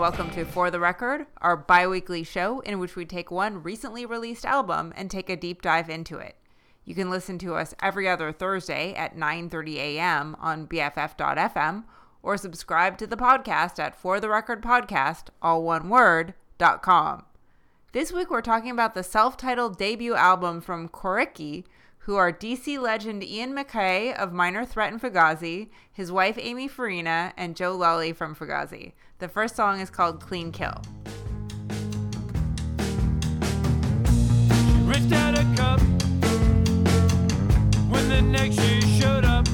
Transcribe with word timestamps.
welcome 0.00 0.30
to 0.30 0.46
For 0.46 0.70
the 0.70 0.80
Record, 0.80 1.26
our 1.42 1.58
bi 1.58 1.86
weekly 1.86 2.24
show 2.24 2.60
in 2.60 2.78
which 2.78 2.96
we 2.96 3.04
take 3.04 3.30
one 3.30 3.62
recently 3.62 4.06
released 4.06 4.46
album 4.46 4.94
and 4.96 5.10
take 5.10 5.28
a 5.28 5.36
deep 5.36 5.60
dive 5.60 5.90
into 5.90 6.16
it. 6.16 6.36
You 6.86 6.94
can 6.94 7.10
listen 7.10 7.36
to 7.40 7.54
us 7.54 7.74
every 7.82 8.08
other 8.08 8.32
Thursday 8.32 8.94
at 8.94 9.14
9:30 9.14 9.76
a.m. 9.76 10.36
on 10.40 10.66
BFF.fm 10.66 11.84
or 12.22 12.38
subscribe 12.38 12.96
to 12.96 13.06
the 13.06 13.18
podcast 13.18 13.78
at 13.78 13.94
For 13.94 14.18
the 14.20 14.30
Record 14.30 14.62
Podcast, 14.62 15.24
all 15.42 15.62
one 15.64 15.90
word, 15.90 16.32
dot 16.56 16.80
com. 16.80 17.26
This 17.92 18.10
week 18.10 18.30
we're 18.30 18.40
talking 18.40 18.70
about 18.70 18.94
the 18.94 19.02
self-titled 19.02 19.76
debut 19.76 20.14
album 20.14 20.62
from 20.62 20.88
Coriky, 20.88 21.64
who 22.04 22.16
are 22.16 22.32
DC 22.32 22.80
legend 22.80 23.22
Ian 23.22 23.52
MacKaye 23.52 24.16
of 24.16 24.32
Minor 24.32 24.64
Threat 24.64 24.94
and 24.94 25.02
Fugazi, 25.02 25.68
his 25.92 26.10
wife 26.10 26.38
Amy 26.40 26.68
Farina, 26.68 27.34
and 27.36 27.54
Joe 27.54 27.76
Lally 27.76 28.14
from 28.14 28.34
Fugazi. 28.34 28.94
The 29.20 29.28
first 29.28 29.54
song 29.54 29.80
is 29.80 29.90
called 29.90 30.18
Clean 30.18 30.50
Kill. 30.50 30.72
Ripped 34.86 35.12
out 35.12 35.38
a 35.38 35.44
cup 35.54 35.78
when 37.90 38.08
the 38.08 38.22
next 38.22 38.58
year 38.60 38.80
showed 38.80 39.26
up. 39.26 39.46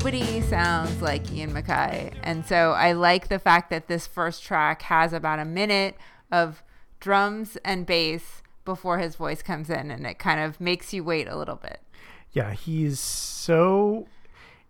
Nobody 0.00 0.40
sounds 0.40 1.02
like 1.02 1.30
Ian 1.30 1.52
MacKaye. 1.52 2.14
And 2.22 2.46
so 2.46 2.72
I 2.72 2.92
like 2.92 3.28
the 3.28 3.38
fact 3.38 3.68
that 3.68 3.86
this 3.86 4.06
first 4.06 4.42
track 4.42 4.80
has 4.80 5.12
about 5.12 5.38
a 5.38 5.44
minute 5.44 5.94
of 6.32 6.62
drums 7.00 7.58
and 7.66 7.84
bass 7.84 8.42
before 8.64 8.98
his 8.98 9.16
voice 9.16 9.42
comes 9.42 9.68
in, 9.68 9.90
and 9.90 10.06
it 10.06 10.18
kind 10.18 10.40
of 10.40 10.58
makes 10.58 10.94
you 10.94 11.04
wait 11.04 11.28
a 11.28 11.36
little 11.36 11.56
bit. 11.56 11.80
Yeah, 12.32 12.54
he's 12.54 12.98
so. 12.98 14.06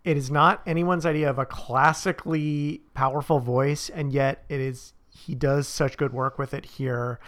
It 0.02 0.16
is 0.16 0.32
not 0.32 0.62
anyone's 0.66 1.06
idea 1.06 1.30
of 1.30 1.38
a 1.38 1.46
classically 1.46 2.82
powerful 2.94 3.38
voice, 3.38 3.88
and 3.88 4.12
yet 4.12 4.44
it 4.48 4.60
is. 4.60 4.94
He 5.10 5.36
does 5.36 5.68
such 5.68 5.96
good 5.96 6.12
work 6.12 6.40
with 6.40 6.52
it 6.52 6.64
here, 6.64 7.20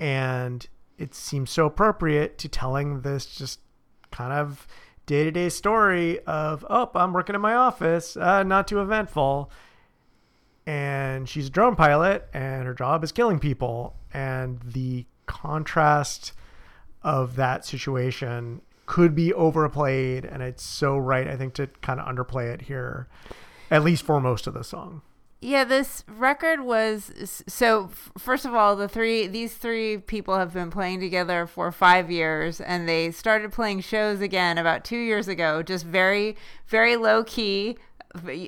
and 0.00 0.66
it 0.98 1.14
seems 1.14 1.50
so 1.50 1.66
appropriate 1.66 2.36
to 2.38 2.48
telling 2.48 3.02
this 3.02 3.26
just 3.26 3.60
kind 4.10 4.32
of 4.32 4.66
day 5.08 5.24
to 5.24 5.30
day 5.30 5.48
story 5.48 6.20
of, 6.26 6.64
oh, 6.68 6.90
I'm 6.94 7.12
working 7.12 7.34
in 7.34 7.40
my 7.40 7.54
office, 7.54 8.16
uh, 8.16 8.44
not 8.44 8.68
too 8.68 8.80
eventful. 8.80 9.50
And 10.66 11.26
she's 11.26 11.48
a 11.48 11.50
drone 11.50 11.74
pilot, 11.74 12.28
and 12.34 12.66
her 12.66 12.74
job 12.74 13.02
is 13.02 13.10
killing 13.10 13.38
people. 13.40 13.96
And 14.12 14.60
the 14.62 15.06
contrast 15.26 16.32
of 17.02 17.36
that 17.36 17.64
situation 17.64 18.60
could 18.84 19.14
be 19.14 19.32
overplayed, 19.32 20.26
and 20.26 20.42
it's 20.42 20.62
so 20.62 20.98
right, 20.98 21.26
I 21.26 21.36
think, 21.36 21.54
to 21.54 21.68
kind 21.80 22.00
of 22.00 22.06
underplay 22.06 22.52
it 22.52 22.62
here, 22.62 23.08
at 23.70 23.82
least 23.82 24.02
for 24.02 24.20
most 24.20 24.46
of 24.46 24.54
the 24.54 24.62
song. 24.62 25.00
Yeah, 25.40 25.62
this 25.62 26.04
record 26.08 26.62
was 26.62 27.42
so. 27.46 27.90
First 28.18 28.44
of 28.44 28.54
all, 28.54 28.74
the 28.74 28.88
three 28.88 29.28
these 29.28 29.54
three 29.54 29.98
people 29.98 30.36
have 30.36 30.52
been 30.52 30.68
playing 30.70 30.98
together 30.98 31.46
for 31.46 31.70
five 31.70 32.10
years, 32.10 32.60
and 32.60 32.88
they 32.88 33.12
started 33.12 33.52
playing 33.52 33.82
shows 33.82 34.20
again 34.20 34.58
about 34.58 34.84
two 34.84 34.98
years 34.98 35.28
ago. 35.28 35.62
Just 35.62 35.84
very, 35.84 36.36
very 36.66 36.96
low 36.96 37.22
key. 37.22 37.76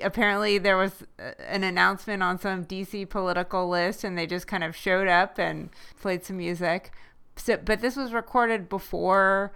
Apparently, 0.03 0.59
there 0.59 0.77
was 0.77 1.05
uh, 1.21 1.31
an 1.47 1.63
announcement 1.63 2.25
on 2.25 2.41
some 2.41 2.65
DC 2.65 3.09
political 3.09 3.69
list, 3.69 4.03
and 4.03 4.19
they 4.19 4.27
just 4.27 4.49
kind 4.49 4.65
of 4.65 4.75
showed 4.75 5.07
up 5.07 5.39
and 5.39 5.71
played 6.01 6.25
some 6.25 6.39
music. 6.39 6.91
So, 7.37 7.57
but 7.57 7.83
this 7.83 7.95
was 7.95 8.13
recorded 8.13 8.69
before 8.69 9.53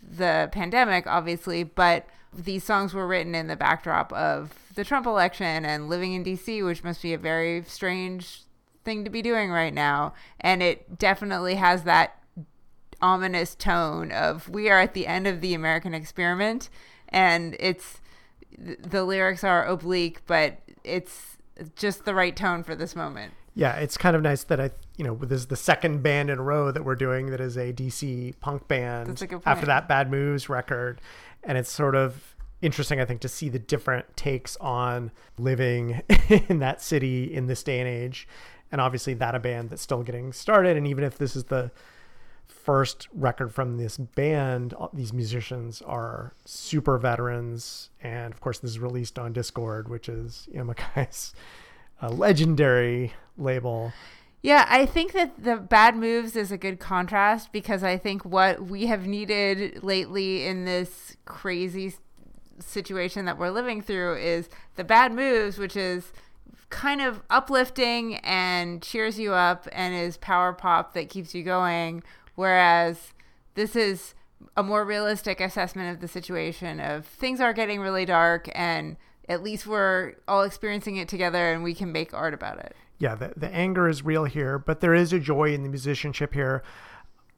the 0.00 0.48
pandemic, 0.52 1.08
obviously, 1.08 1.64
but 1.64 2.06
these 2.32 2.62
songs 2.62 2.94
were 2.94 3.06
written 3.06 3.34
in 3.34 3.48
the 3.48 3.56
backdrop 3.56 4.12
of 4.12 4.54
the 4.78 4.84
Trump 4.84 5.06
election 5.06 5.64
and 5.64 5.88
living 5.88 6.12
in 6.12 6.22
DC, 6.22 6.64
which 6.64 6.84
must 6.84 7.02
be 7.02 7.12
a 7.12 7.18
very 7.18 7.64
strange 7.64 8.44
thing 8.84 9.02
to 9.02 9.10
be 9.10 9.20
doing 9.20 9.50
right 9.50 9.74
now. 9.74 10.14
And 10.40 10.62
it 10.62 10.96
definitely 10.96 11.56
has 11.56 11.82
that 11.82 12.22
ominous 13.02 13.56
tone 13.56 14.12
of 14.12 14.48
we 14.48 14.70
are 14.70 14.78
at 14.78 14.94
the 14.94 15.08
end 15.08 15.26
of 15.26 15.40
the 15.40 15.52
American 15.52 15.94
experiment, 15.94 16.70
and 17.08 17.56
it's 17.58 18.00
the 18.56 19.02
lyrics 19.02 19.42
are 19.42 19.66
oblique, 19.66 20.20
but 20.28 20.60
it's 20.84 21.38
just 21.74 22.04
the 22.04 22.14
right 22.14 22.36
tone 22.36 22.62
for 22.62 22.76
this 22.76 22.94
moment. 22.94 23.32
Yeah, 23.56 23.74
it's 23.78 23.96
kind 23.96 24.14
of 24.14 24.22
nice 24.22 24.44
that 24.44 24.60
I, 24.60 24.70
you 24.96 25.04
know, 25.04 25.16
this 25.16 25.40
is 25.40 25.46
the 25.48 25.56
second 25.56 26.04
band 26.04 26.30
in 26.30 26.38
a 26.38 26.42
row 26.42 26.70
that 26.70 26.84
we're 26.84 26.94
doing 26.94 27.32
that 27.32 27.40
is 27.40 27.56
a 27.56 27.72
DC 27.72 28.38
punk 28.38 28.68
band 28.68 29.08
That's 29.08 29.22
a 29.22 29.26
good 29.26 29.42
after 29.44 29.66
that 29.66 29.88
Bad 29.88 30.08
Moves 30.08 30.48
record. 30.48 31.00
And 31.42 31.58
it's 31.58 31.72
sort 31.72 31.96
of 31.96 32.36
interesting, 32.62 33.00
I 33.00 33.04
think, 33.04 33.20
to 33.22 33.28
see 33.28 33.48
the 33.48 33.58
different 33.58 34.16
takes 34.16 34.56
on 34.56 35.10
living 35.38 36.02
in 36.48 36.58
that 36.60 36.82
city 36.82 37.32
in 37.32 37.46
this 37.46 37.62
day 37.62 37.80
and 37.80 37.88
age. 37.88 38.28
And 38.70 38.80
obviously, 38.80 39.14
that 39.14 39.34
a 39.34 39.38
band 39.38 39.70
that's 39.70 39.82
still 39.82 40.02
getting 40.02 40.32
started. 40.32 40.76
And 40.76 40.86
even 40.86 41.04
if 41.04 41.16
this 41.16 41.34
is 41.36 41.44
the 41.44 41.70
first 42.46 43.08
record 43.14 43.52
from 43.52 43.78
this 43.78 43.96
band, 43.96 44.74
these 44.92 45.12
musicians 45.12 45.80
are 45.82 46.34
super 46.44 46.98
veterans. 46.98 47.90
And 48.02 48.32
of 48.32 48.40
course, 48.40 48.58
this 48.58 48.72
is 48.72 48.78
released 48.78 49.18
on 49.18 49.32
Dischord, 49.32 49.88
which 49.88 50.08
is, 50.08 50.48
you 50.52 50.62
know, 50.62 50.74
a 50.96 51.08
uh, 52.02 52.10
legendary 52.10 53.14
label. 53.38 53.92
Yeah, 54.42 54.66
I 54.68 54.86
think 54.86 55.12
that 55.12 55.42
the 55.42 55.56
bad 55.56 55.96
moves 55.96 56.36
is 56.36 56.52
a 56.52 56.58
good 56.58 56.78
contrast 56.78 57.52
because 57.52 57.82
I 57.82 57.96
think 57.96 58.24
what 58.24 58.62
we 58.62 58.86
have 58.86 59.06
needed 59.06 59.82
lately 59.82 60.46
in 60.46 60.64
this 60.64 61.16
crazy 61.24 61.94
situation 62.60 63.24
that 63.24 63.38
we're 63.38 63.50
living 63.50 63.82
through 63.82 64.16
is 64.16 64.48
the 64.76 64.84
bad 64.84 65.12
moves, 65.12 65.58
which 65.58 65.76
is 65.76 66.12
kind 66.70 67.00
of 67.00 67.22
uplifting 67.30 68.16
and 68.16 68.82
cheers 68.82 69.18
you 69.18 69.32
up 69.32 69.66
and 69.72 69.94
is 69.94 70.16
power 70.18 70.52
pop 70.52 70.94
that 70.94 71.08
keeps 71.08 71.34
you 71.34 71.42
going. 71.42 72.02
Whereas 72.34 73.12
this 73.54 73.74
is 73.74 74.14
a 74.56 74.62
more 74.62 74.84
realistic 74.84 75.40
assessment 75.40 75.94
of 75.94 76.00
the 76.00 76.08
situation 76.08 76.78
of 76.78 77.06
things 77.06 77.40
are 77.40 77.52
getting 77.52 77.80
really 77.80 78.04
dark 78.04 78.48
and 78.54 78.96
at 79.28 79.42
least 79.42 79.66
we're 79.66 80.14
all 80.26 80.42
experiencing 80.42 80.96
it 80.96 81.08
together 81.08 81.52
and 81.52 81.62
we 81.62 81.74
can 81.74 81.92
make 81.92 82.14
art 82.14 82.32
about 82.32 82.58
it. 82.58 82.74
yeah, 82.98 83.14
the, 83.14 83.32
the 83.36 83.48
anger 83.54 83.88
is 83.88 84.04
real 84.04 84.24
here, 84.24 84.58
but 84.58 84.80
there 84.80 84.94
is 84.94 85.12
a 85.12 85.18
joy 85.18 85.54
in 85.54 85.62
the 85.62 85.68
musicianship 85.68 86.34
here. 86.34 86.62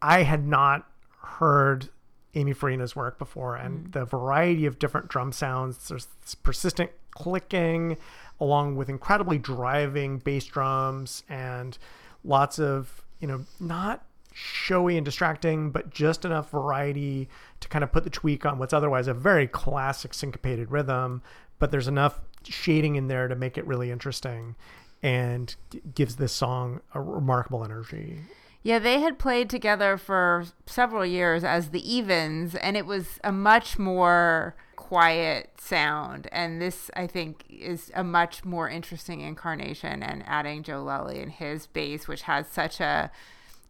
I 0.00 0.22
had 0.22 0.46
not 0.46 0.88
heard 1.22 1.90
Amy 2.34 2.54
Farina's 2.54 2.94
work 2.94 3.18
before, 3.18 3.56
and 3.56 3.86
mm. 3.86 3.92
the 3.92 4.04
variety 4.04 4.66
of 4.66 4.78
different 4.78 5.08
drum 5.08 5.32
sounds. 5.32 5.88
There's 5.88 6.06
this 6.22 6.34
persistent 6.34 6.90
clicking, 7.10 7.96
along 8.38 8.76
with 8.76 8.88
incredibly 8.88 9.38
driving 9.38 10.18
bass 10.18 10.44
drums, 10.44 11.24
and 11.28 11.76
lots 12.24 12.58
of 12.58 13.02
you 13.18 13.28
know 13.28 13.44
not 13.58 14.04
showy 14.32 14.96
and 14.96 15.04
distracting, 15.04 15.70
but 15.70 15.90
just 15.90 16.24
enough 16.24 16.50
variety 16.50 17.28
to 17.58 17.68
kind 17.68 17.82
of 17.82 17.92
put 17.92 18.04
the 18.04 18.10
tweak 18.10 18.46
on 18.46 18.58
what's 18.58 18.72
otherwise 18.72 19.08
a 19.08 19.14
very 19.14 19.46
classic 19.46 20.14
syncopated 20.14 20.70
rhythm. 20.70 21.22
But 21.58 21.70
there's 21.70 21.88
enough 21.88 22.20
shading 22.48 22.96
in 22.96 23.08
there 23.08 23.28
to 23.28 23.34
make 23.34 23.58
it 23.58 23.66
really 23.66 23.90
interesting 23.90 24.56
and 25.02 25.54
g- 25.70 25.80
gives 25.94 26.16
this 26.16 26.32
song 26.32 26.80
a 26.94 27.00
remarkable 27.00 27.64
energy. 27.64 28.20
Yeah, 28.62 28.78
they 28.78 29.00
had 29.00 29.18
played 29.18 29.48
together 29.48 29.96
for 29.96 30.44
several 30.66 31.06
years 31.06 31.44
as 31.44 31.70
the 31.70 31.80
Evens, 31.80 32.54
and 32.54 32.76
it 32.76 32.84
was 32.84 33.18
a 33.24 33.32
much 33.32 33.78
more 33.78 34.54
quiet 34.76 35.58
sound. 35.58 36.28
And 36.30 36.60
this, 36.60 36.90
I 36.94 37.06
think, 37.06 37.44
is 37.48 37.90
a 37.94 38.04
much 38.04 38.44
more 38.44 38.68
interesting 38.68 39.20
incarnation. 39.22 40.02
And 40.02 40.22
adding 40.26 40.62
Joe 40.62 40.82
Lally 40.82 41.20
and 41.20 41.32
his 41.32 41.66
bass, 41.66 42.06
which 42.06 42.22
has 42.22 42.48
such 42.48 42.80
a 42.80 43.10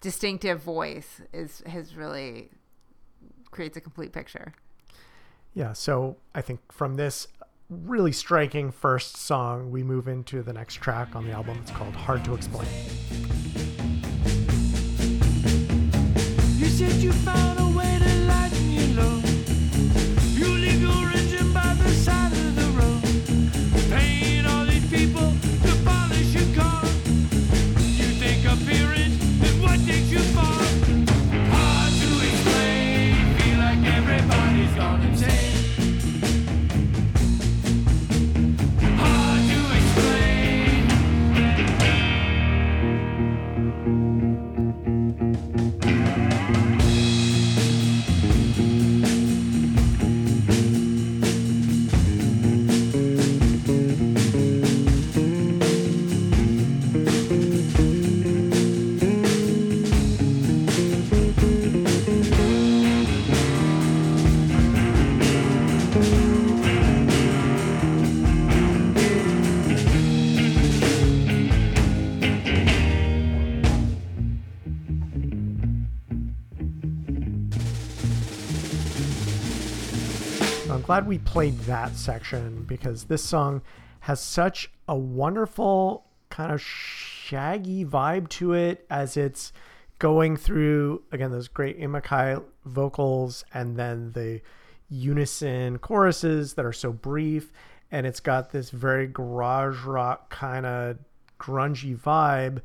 distinctive 0.00 0.60
voice, 0.60 1.20
is 1.32 1.62
has 1.66 1.94
really 1.94 2.50
creates 3.52 3.76
a 3.76 3.80
complete 3.80 4.12
picture. 4.12 4.54
Yeah, 5.54 5.72
so 5.72 6.16
I 6.34 6.40
think 6.40 6.72
from 6.72 6.96
this 6.96 7.28
really 7.68 8.12
striking 8.12 8.72
first 8.72 9.16
song, 9.16 9.70
we 9.70 9.84
move 9.84 10.08
into 10.08 10.42
the 10.42 10.52
next 10.52 10.76
track 10.76 11.14
on 11.14 11.26
the 11.26 11.32
album. 11.32 11.58
It's 11.62 11.70
called 11.70 11.94
Hard 11.94 12.24
to 12.24 12.34
Explain. 12.34 12.66
Said 16.80 17.02
you 17.02 17.12
found 17.12 17.59
I'm 80.80 80.86
glad 80.86 81.06
we 81.06 81.18
played 81.18 81.58
that 81.60 81.94
section 81.94 82.64
because 82.66 83.04
this 83.04 83.22
song 83.22 83.60
has 84.00 84.18
such 84.18 84.70
a 84.88 84.96
wonderful 84.96 86.06
kind 86.30 86.50
of 86.50 86.62
shaggy 86.62 87.84
vibe 87.84 88.30
to 88.30 88.54
it 88.54 88.86
as 88.88 89.18
it's 89.18 89.52
going 89.98 90.38
through 90.38 91.02
again 91.12 91.32
those 91.32 91.48
great 91.48 91.78
Ian 91.78 91.92
MacKaye 91.92 92.42
vocals 92.64 93.44
and 93.52 93.76
then 93.76 94.12
the 94.12 94.40
unison 94.88 95.76
choruses 95.80 96.54
that 96.54 96.64
are 96.64 96.72
so 96.72 96.92
brief 96.92 97.52
and 97.92 98.06
it's 98.06 98.20
got 98.20 98.48
this 98.48 98.70
very 98.70 99.06
garage 99.06 99.84
rock 99.84 100.30
kind 100.30 100.64
of 100.64 100.96
grungy 101.38 101.94
vibe 101.94 102.62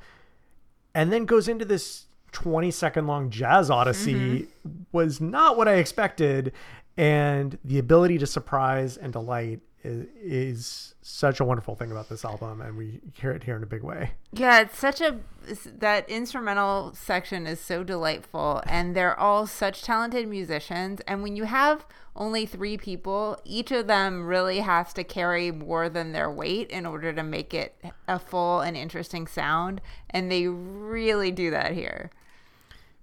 and 0.93 1.11
then 1.11 1.25
goes 1.25 1.49
into 1.49 1.65
this 1.65 2.05
20 2.31 2.69
second 2.71 3.07
long 3.07 3.29
jazz 3.29 3.69
odyssey 3.69 4.13
mm-hmm. 4.13 4.83
was 4.91 5.21
not 5.21 5.55
what 5.57 5.69
I 5.69 5.75
expected. 5.75 6.51
And 6.97 7.57
the 7.63 7.77
ability 7.79 8.17
to 8.19 8.27
surprise 8.27 8.97
and 8.97 9.11
delight 9.11 9.59
is, 9.83 10.07
is 10.19 10.95
such 11.01 11.39
a 11.39 11.45
wonderful 11.45 11.75
thing 11.75 11.91
about 11.91 12.09
this 12.09 12.25
album. 12.25 12.61
And 12.61 12.77
we 12.77 13.01
hear 13.13 13.31
it 13.31 13.43
here 13.43 13.55
in 13.55 13.63
a 13.63 13.67
big 13.67 13.83
way. 13.83 14.11
Yeah, 14.31 14.61
it's 14.61 14.77
such 14.77 15.01
a 15.01 15.19
that 15.77 16.09
instrumental 16.09 16.91
section 16.95 17.45
is 17.45 17.59
so 17.59 17.83
delightful 17.83 18.63
and 18.65 18.95
they're 18.95 19.19
all 19.19 19.45
such 19.45 19.83
talented 19.83 20.27
musicians 20.27 21.01
and 21.01 21.21
when 21.21 21.35
you 21.35 21.43
have 21.43 21.85
only 22.15 22.45
3 22.47 22.77
people, 22.77 23.37
each 23.43 23.71
of 23.71 23.85
them 23.87 24.25
really 24.25 24.59
has 24.59 24.91
to 24.93 25.03
carry 25.03 25.51
more 25.51 25.87
than 25.87 26.13
their 26.13 26.31
weight 26.31 26.71
in 26.71 26.85
order 26.85 27.13
to 27.13 27.21
make 27.21 27.53
it 27.53 27.75
a 28.07 28.17
full 28.17 28.61
and 28.61 28.75
interesting 28.75 29.27
sound 29.27 29.81
and 30.09 30.31
they 30.31 30.47
really 30.47 31.31
do 31.31 31.51
that 31.51 31.73
here. 31.73 32.09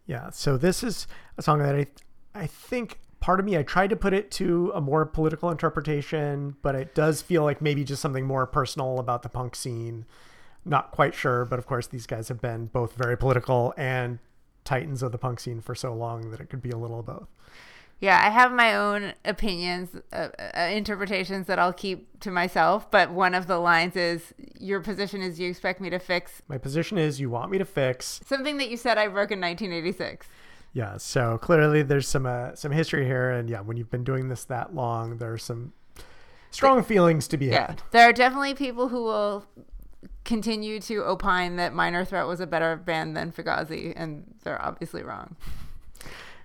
Yeah. 0.07 0.31
So 0.31 0.57
this 0.57 0.83
is 0.83 1.07
a 1.39 1.43
song 1.43 1.61
that 1.61 1.77
I, 1.77 1.87
I 2.35 2.47
think 2.49 2.99
part 3.23 3.41
of 3.41 3.47
me, 3.47 3.57
I 3.57 3.63
tried 3.63 3.89
to 3.91 3.97
put 3.97 4.13
it 4.13 4.31
to 4.33 4.73
a 4.75 4.81
more 4.81 5.07
political 5.07 5.51
interpretation, 5.51 6.57
but 6.61 6.75
it 6.75 6.95
does 6.95 7.23
feel 7.23 7.45
like 7.45 7.63
maybe 7.63 7.85
just 7.85 8.03
something 8.03 8.27
more 8.27 8.47
personal 8.47 8.99
about 8.99 9.23
the 9.23 9.29
punk 9.31 9.55
scene. 9.57 10.05
Not 10.65 10.91
quite 10.91 11.15
sure, 11.15 11.45
but 11.45 11.59
of 11.59 11.67
course, 11.67 11.87
these 11.87 12.07
guys 12.07 12.29
have 12.29 12.41
been 12.41 12.67
both 12.67 12.95
very 12.95 13.17
political 13.17 13.73
and 13.77 14.19
titans 14.65 15.03
of 15.03 15.13
the 15.13 15.19
punk 15.19 15.41
scene 15.41 15.61
for 15.61 15.75
so 15.75 15.95
long 15.95 16.31
that 16.31 16.41
it 16.41 16.51
could 16.51 16.63
be 16.63 16.71
a 16.71 16.77
little 16.77 17.01
of 17.01 17.07
both. 17.07 17.29
Yeah, 18.01 18.21
I 18.21 18.31
have 18.31 18.51
my 18.51 18.75
own 18.75 19.13
opinions, 19.25 19.91
uh, 20.13 20.29
uh, 20.57 20.59
interpretations 20.73 21.47
that 21.47 21.61
I'll 21.61 21.73
keep 21.73 22.19
to 22.21 22.33
myself. 22.33 22.91
But 22.91 23.13
one 23.13 23.33
of 23.33 23.47
the 23.47 23.59
lines 23.59 23.95
is, 23.95 24.35
"Your 24.59 24.81
position 24.81 25.23
is 25.23 25.39
you 25.39 25.49
expect 25.49 25.81
me 25.81 25.89
to 25.91 26.01
fix 26.01 26.43
My 26.49 26.59
position 26.59 26.99
is 26.99 27.21
you 27.21 27.31
want 27.31 27.53
me 27.53 27.59
to 27.59 27.65
fix. 27.65 28.21
something 28.27 28.57
that 28.59 28.69
you 28.69 28.77
said 28.77 28.99
I 28.99 29.07
broke 29.07 29.31
in 29.31 29.39
1986." 29.39 30.27
Yeah. 30.73 30.97
So 30.97 31.39
clearly 31.39 31.83
there's 31.83 32.09
some 32.09 32.27
uh, 32.27 32.55
some 32.55 32.73
history 32.73 33.05
here, 33.05 33.31
and 33.31 33.49
yeah, 33.49 33.61
when 33.61 33.77
you've 33.77 33.91
been 33.91 34.05
doing 34.05 34.29
this 34.29 34.45
that 34.45 34.75
long, 34.75 35.19
there 35.19 35.33
are 35.33 35.39
some 35.39 35.73
strong 36.51 36.83
feelings 36.83 37.29
to 37.29 37.37
be 37.37 37.47
Yeah, 37.47 37.69
had. 37.69 37.83
there 37.91 38.09
are 38.09 38.13
definitely 38.13 38.55
people 38.55 38.89
who 38.89 39.05
will 39.05 39.47
continue 40.25 40.81
to 40.81 41.03
opine 41.05 41.57
that 41.57 41.75
Minor 41.75 42.05
Threat 42.05 42.27
was 42.27 42.41
a 42.41 42.47
better 42.47 42.77
band 42.77 43.17
than 43.17 43.33
Fugazi, 43.33 43.93
and 43.97 44.25
they're 44.45 44.61
obviously 44.63 45.03
wrong. 45.03 45.37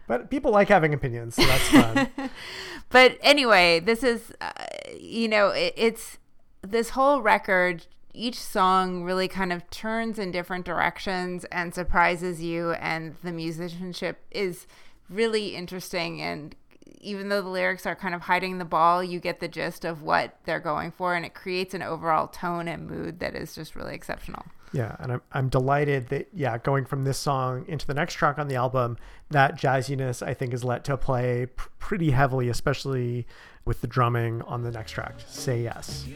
But 0.07 0.29
people 0.29 0.51
like 0.51 0.69
having 0.69 0.93
opinions, 0.93 1.35
so 1.35 1.43
that's 1.45 1.67
fun. 1.69 2.09
but 2.89 3.17
anyway, 3.21 3.81
this 3.81 4.03
is, 4.03 4.31
uh, 4.39 4.51
you 4.97 5.27
know, 5.27 5.49
it, 5.49 5.73
it's 5.75 6.17
this 6.61 6.91
whole 6.91 7.21
record. 7.21 7.85
Each 8.17 8.41
song 8.41 9.03
really 9.03 9.27
kind 9.27 9.53
of 9.53 9.69
turns 9.69 10.17
in 10.17 10.31
different 10.31 10.65
directions 10.65 11.45
and 11.51 11.71
surprises 11.71 12.41
you, 12.41 12.71
and 12.71 13.15
the 13.23 13.31
musicianship 13.31 14.17
is 14.31 14.65
really 15.07 15.55
interesting. 15.55 16.19
And 16.19 16.55
even 16.99 17.29
though 17.29 17.43
the 17.43 17.49
lyrics 17.49 17.85
are 17.85 17.95
kind 17.95 18.15
of 18.15 18.21
hiding 18.21 18.57
the 18.57 18.65
ball, 18.65 19.03
you 19.03 19.19
get 19.19 19.39
the 19.39 19.47
gist 19.47 19.85
of 19.85 20.01
what 20.01 20.35
they're 20.45 20.59
going 20.59 20.91
for, 20.91 21.13
and 21.13 21.27
it 21.27 21.35
creates 21.35 21.75
an 21.75 21.83
overall 21.83 22.27
tone 22.27 22.67
and 22.67 22.89
mood 22.89 23.19
that 23.19 23.35
is 23.35 23.53
just 23.53 23.75
really 23.75 23.93
exceptional. 23.93 24.43
Yeah, 24.73 24.95
and 24.99 25.11
I'm 25.11 25.21
I'm 25.31 25.49
delighted 25.49 26.09
that 26.09 26.27
yeah, 26.33 26.57
going 26.57 26.85
from 26.85 27.03
this 27.03 27.19
song 27.19 27.65
into 27.67 27.85
the 27.85 27.93
next 27.93 28.15
track 28.15 28.39
on 28.39 28.47
the 28.47 28.55
album, 28.55 28.97
that 29.29 29.59
jazziness 29.59 30.25
I 30.25 30.33
think 30.33 30.55
is 30.55 30.63
let 30.63 30.83
to 30.85 30.97
play 30.97 31.45
pr- 31.55 31.69
pretty 31.77 32.09
heavily, 32.09 32.49
especially 32.49 33.27
with 33.63 33.81
the 33.81 33.87
drumming 33.87 34.41
on 34.41 34.63
the 34.63 34.71
next 34.71 34.93
track. 34.93 35.13
Say 35.27 35.61
yes. 35.61 36.07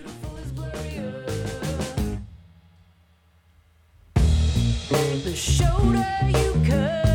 The 4.91 5.33
shoulder 5.33 6.05
you 6.27 6.69
cut 6.69 7.10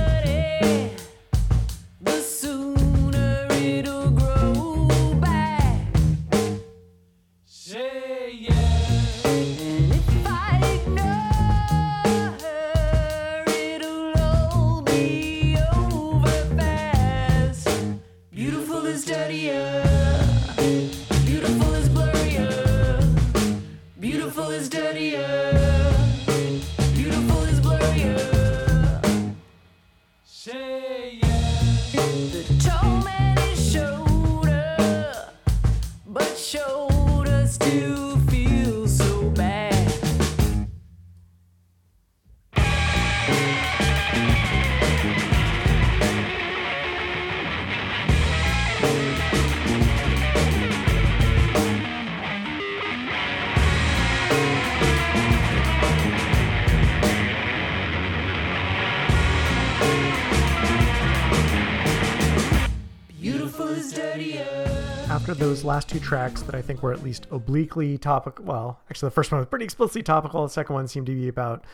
last 65.67 65.89
two 65.89 66.01
tracks 66.01 66.43
that 66.43 66.55
I 66.55 66.63
think 66.63 66.83
were 66.83 66.93
at 66.93 67.03
least 67.03 67.27
obliquely 67.31 67.99
topical. 67.99 68.45
Well, 68.45 68.81
actually, 68.89 69.09
the 69.09 69.15
first 69.15 69.33
one 69.33 69.39
was 69.39 69.49
pretty 69.49 69.65
explicitly 69.65 70.03
topical. 70.03 70.43
The 70.45 70.49
second 70.49 70.75
one 70.75 70.89
seemed 70.89 71.07
to 71.07 71.15
be 71.15 71.29
about, 71.29 71.65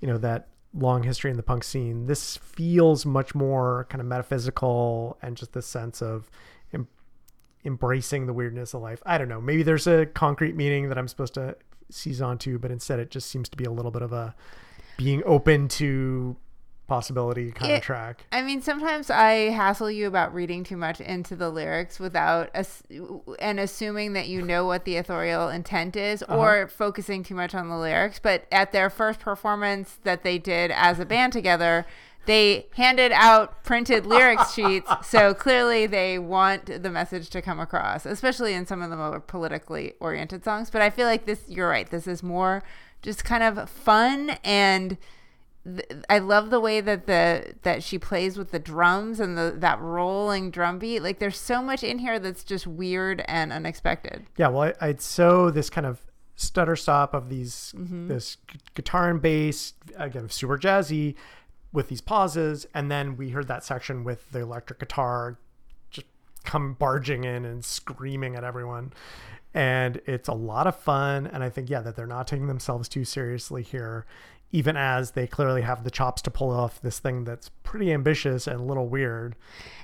you 0.00 0.08
know, 0.08 0.18
that 0.18 0.48
long 0.74 1.02
history 1.02 1.30
in 1.30 1.36
the 1.36 1.42
punk 1.42 1.64
scene. 1.64 2.06
This 2.06 2.36
feels 2.36 3.06
much 3.06 3.34
more 3.34 3.86
kind 3.88 4.00
of 4.00 4.06
metaphysical 4.06 5.18
and 5.22 5.36
just 5.36 5.52
this 5.52 5.66
sense 5.66 6.02
of 6.02 6.30
em- 6.72 6.88
embracing 7.64 8.26
the 8.26 8.32
weirdness 8.32 8.74
of 8.74 8.82
life. 8.82 9.02
I 9.06 9.18
don't 9.18 9.28
know. 9.28 9.40
Maybe 9.40 9.62
there's 9.62 9.86
a 9.86 10.06
concrete 10.06 10.56
meaning 10.56 10.88
that 10.88 10.98
I'm 10.98 11.08
supposed 11.08 11.34
to 11.34 11.56
seize 11.90 12.20
onto, 12.20 12.58
but 12.58 12.70
instead 12.70 12.98
it 12.98 13.10
just 13.10 13.30
seems 13.30 13.48
to 13.50 13.56
be 13.56 13.64
a 13.64 13.70
little 13.70 13.90
bit 13.90 14.02
of 14.02 14.12
a 14.12 14.34
being 14.96 15.22
open 15.24 15.68
to 15.68 16.36
possibility 16.86 17.50
kind 17.50 17.70
Yeah. 17.70 17.76
of 17.78 17.82
track. 17.82 18.24
I 18.30 18.42
mean, 18.42 18.62
sometimes 18.62 19.10
I 19.10 19.50
hassle 19.50 19.90
you 19.90 20.06
about 20.06 20.32
reading 20.34 20.62
too 20.64 20.76
much 20.76 21.00
into 21.00 21.34
the 21.34 21.50
lyrics 21.50 21.98
without 21.98 22.50
ass- 22.54 22.82
and 23.38 23.58
assuming 23.58 24.12
that 24.12 24.28
you 24.28 24.42
know 24.42 24.64
what 24.66 24.84
the 24.84 24.96
authorial 24.96 25.48
intent 25.48 25.96
is, 25.96 26.22
uh-huh. 26.22 26.36
or 26.36 26.68
focusing 26.68 27.22
too 27.22 27.34
much 27.34 27.54
on 27.54 27.68
the 27.68 27.76
lyrics. 27.76 28.18
But 28.18 28.46
at 28.52 28.72
their 28.72 28.88
first 28.90 29.20
performance 29.20 29.98
that 30.04 30.22
they 30.22 30.38
did 30.38 30.70
as 30.70 31.00
a 31.00 31.04
band 31.04 31.32
together, 31.32 31.86
they 32.26 32.66
handed 32.74 33.12
out 33.12 33.62
printed 33.62 34.04
lyrics 34.04 34.52
sheets, 34.52 34.90
so 35.08 35.32
clearly 35.32 35.86
they 35.86 36.18
want 36.18 36.82
the 36.82 36.90
message 36.90 37.30
to 37.30 37.40
come 37.42 37.60
across, 37.60 38.04
especially 38.04 38.52
in 38.52 38.66
some 38.66 38.82
of 38.82 38.90
the 38.90 38.96
more 38.96 39.20
politically 39.20 39.94
oriented 40.00 40.42
songs. 40.44 40.68
But 40.70 40.82
I 40.82 40.90
feel 40.90 41.06
like 41.06 41.24
this, 41.24 41.42
you're 41.48 41.68
right, 41.68 41.88
this 41.88 42.06
is 42.06 42.22
more 42.22 42.62
just 43.02 43.24
kind 43.24 43.42
of 43.44 43.68
fun 43.70 44.30
and 44.42 44.98
th- 45.66 46.02
I 46.08 46.18
love 46.18 46.50
the 46.50 46.60
way 46.60 46.80
that 46.80 47.06
the 47.06 47.54
that 47.62 47.82
she 47.82 47.98
plays 47.98 48.38
with 48.38 48.50
the 48.52 48.58
drums 48.58 49.20
and 49.20 49.36
the 49.36 49.54
that 49.58 49.80
rolling 49.80 50.50
drum 50.50 50.78
beat. 50.78 51.00
Like 51.00 51.18
there's 51.18 51.38
so 51.38 51.60
much 51.62 51.82
in 51.82 51.98
here 51.98 52.18
that's 52.18 52.44
just 52.44 52.66
weird 52.66 53.22
and 53.26 53.52
unexpected. 53.52 54.26
Yeah, 54.36 54.48
well, 54.48 54.72
I, 54.80 54.86
I'd 54.88 55.00
so 55.00 55.50
this 55.50 55.68
kind 55.70 55.86
of 55.86 56.00
stutter 56.36 56.76
stop 56.76 57.14
of 57.14 57.28
these 57.28 57.72
Mm-hmm. 57.76 58.08
this 58.08 58.36
gu- 58.46 58.58
guitar 58.74 59.10
and 59.10 59.20
bass 59.20 59.72
again 59.96 60.28
super 60.28 60.58
jazzy 60.58 61.14
with 61.72 61.88
these 61.88 62.00
pauses, 62.00 62.66
and 62.74 62.90
then 62.90 63.16
we 63.16 63.30
heard 63.30 63.48
that 63.48 63.64
section 63.64 64.04
with 64.04 64.30
the 64.32 64.40
electric 64.40 64.78
guitar 64.78 65.38
just 65.90 66.06
come 66.44 66.74
barging 66.74 67.24
in 67.24 67.44
and 67.44 67.64
screaming 67.64 68.34
at 68.34 68.44
everyone. 68.44 68.92
And 69.52 70.00
it's 70.06 70.28
a 70.28 70.34
lot 70.34 70.66
of 70.66 70.76
fun, 70.76 71.26
and 71.26 71.42
I 71.42 71.48
think 71.48 71.70
yeah 71.70 71.80
that 71.80 71.96
they're 71.96 72.06
not 72.06 72.26
taking 72.28 72.46
themselves 72.46 72.88
too 72.88 73.04
seriously 73.04 73.62
here, 73.62 74.04
even 74.52 74.76
as 74.76 75.12
they 75.12 75.26
clearly 75.26 75.62
have 75.62 75.84
the 75.84 75.90
chops 75.90 76.22
to 76.22 76.30
pull 76.30 76.50
off 76.50 76.80
this 76.80 76.98
thing 76.98 77.24
that's 77.24 77.50
pretty 77.62 77.92
ambitious 77.92 78.46
and 78.46 78.60
a 78.60 78.62
little 78.62 78.88
weird. 78.88 79.36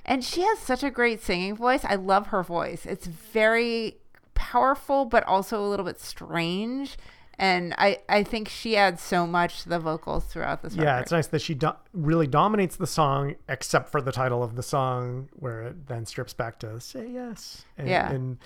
And 0.04 0.24
she 0.24 0.42
has 0.42 0.58
such 0.58 0.82
a 0.82 0.90
great 0.90 1.20
singing 1.22 1.56
voice. 1.56 1.84
I 1.84 1.96
love 1.96 2.28
her 2.28 2.42
voice. 2.42 2.86
It's 2.86 3.06
very 3.06 3.96
powerful 4.34 5.04
but 5.04 5.24
also 5.26 5.60
a 5.64 5.68
little 5.68 5.84
bit 5.86 6.00
strange. 6.00 6.96
And 7.38 7.74
I, 7.78 7.98
I 8.08 8.22
think 8.22 8.48
she 8.48 8.76
adds 8.76 9.02
so 9.02 9.26
much 9.26 9.62
to 9.62 9.68
the 9.68 9.78
vocals 9.78 10.24
throughout 10.26 10.62
this 10.62 10.74
Yeah, 10.74 10.84
record. 10.92 11.02
it's 11.02 11.12
nice 11.12 11.26
that 11.28 11.40
she 11.42 11.54
do- 11.54 11.72
really 11.92 12.26
dominates 12.26 12.76
the 12.76 12.86
song, 12.86 13.34
except 13.48 13.88
for 13.90 14.00
the 14.00 14.12
title 14.12 14.42
of 14.42 14.54
the 14.54 14.62
song, 14.62 15.28
where 15.32 15.62
it 15.62 15.86
then 15.88 16.04
strips 16.06 16.34
back 16.34 16.58
to 16.60 16.78
"Say 16.78 17.08
Yes." 17.10 17.64
And, 17.78 17.88
Yeah. 17.88 18.10
and 18.12 18.38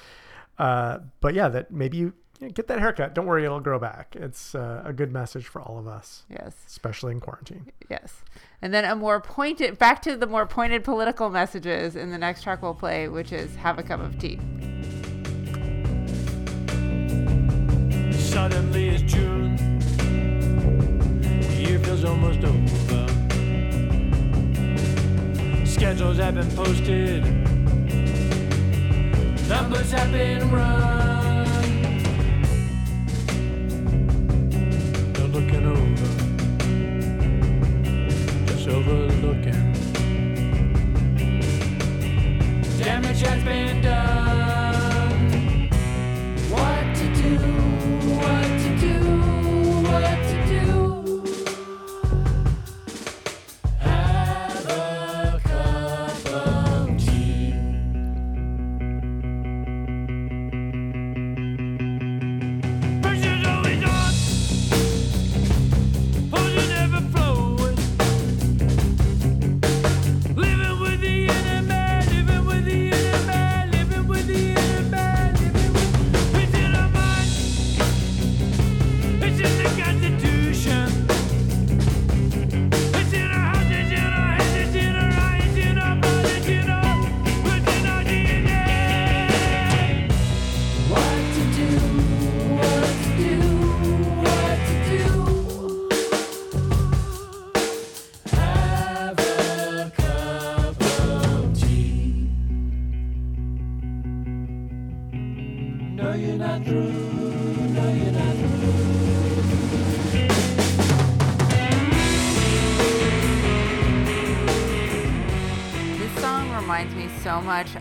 uh, 0.58 1.00
but 1.20 1.34
yeah, 1.34 1.48
that 1.48 1.70
maybe 1.72 1.96
you, 1.98 2.14
you 2.40 2.46
know, 2.46 2.52
get 2.52 2.66
that 2.68 2.78
haircut. 2.78 3.14
Don't 3.14 3.26
worry, 3.26 3.44
it'll 3.44 3.60
grow 3.60 3.78
back. 3.78 4.14
It's 4.16 4.54
uh, 4.54 4.82
a 4.84 4.92
good 4.92 5.12
message 5.12 5.46
for 5.46 5.60
all 5.62 5.78
of 5.78 5.86
us, 5.86 6.24
yes. 6.28 6.54
especially 6.66 7.12
in 7.12 7.20
quarantine. 7.20 7.70
Yes. 7.88 8.22
And 8.60 8.74
then 8.74 8.84
a 8.84 8.94
more 8.94 9.20
pointed, 9.20 9.78
back 9.78 10.02
to 10.02 10.16
the 10.16 10.26
more 10.26 10.46
pointed 10.46 10.84
political 10.84 11.30
messages 11.30 11.96
in 11.96 12.10
the 12.10 12.18
next 12.18 12.42
track 12.42 12.62
we'll 12.62 12.74
play, 12.74 13.08
which 13.08 13.32
is 13.32 13.54
Have 13.56 13.78
a 13.78 13.82
Cup 13.82 14.00
of 14.00 14.18
Tea. 14.18 14.38
Suddenly 18.12 18.88
it's 18.88 19.02
June. 19.02 19.56
The 21.40 21.54
year 21.56 21.78
feels 21.78 22.04
almost 22.04 22.44
over. 22.44 23.06
Schedules 25.66 26.18
have 26.18 26.34
been 26.34 26.50
posted. 26.52 27.24
Numbers 29.48 29.92
have 29.92 30.10
been 30.10 30.50
run. 30.50 31.05
Overlooking. 38.88 39.72
Damage 42.78 43.20
has 43.22 43.42
been 43.44 43.82
done. 43.82 44.65